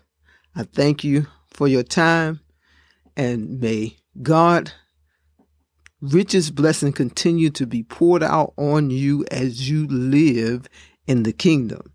I 0.57 0.65
thank 0.65 1.05
you 1.05 1.27
for 1.51 1.69
your 1.69 1.83
time, 1.83 2.41
and 3.17 3.61
may 3.61 3.97
God 4.23 4.73
richest 6.01 6.55
blessing 6.55 6.93
continue 6.93 7.49
to 7.51 7.67
be 7.67 7.83
poured 7.83 8.23
out 8.23 8.53
on 8.57 8.91
you 8.91 9.25
as 9.31 9.71
you 9.71 9.87
live 9.87 10.67
in 11.07 11.23
the 11.23 11.33
kingdom 11.33 11.93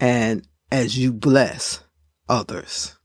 and 0.00 0.46
as 0.70 0.96
you 0.96 1.12
bless 1.12 1.84
others. 2.28 2.96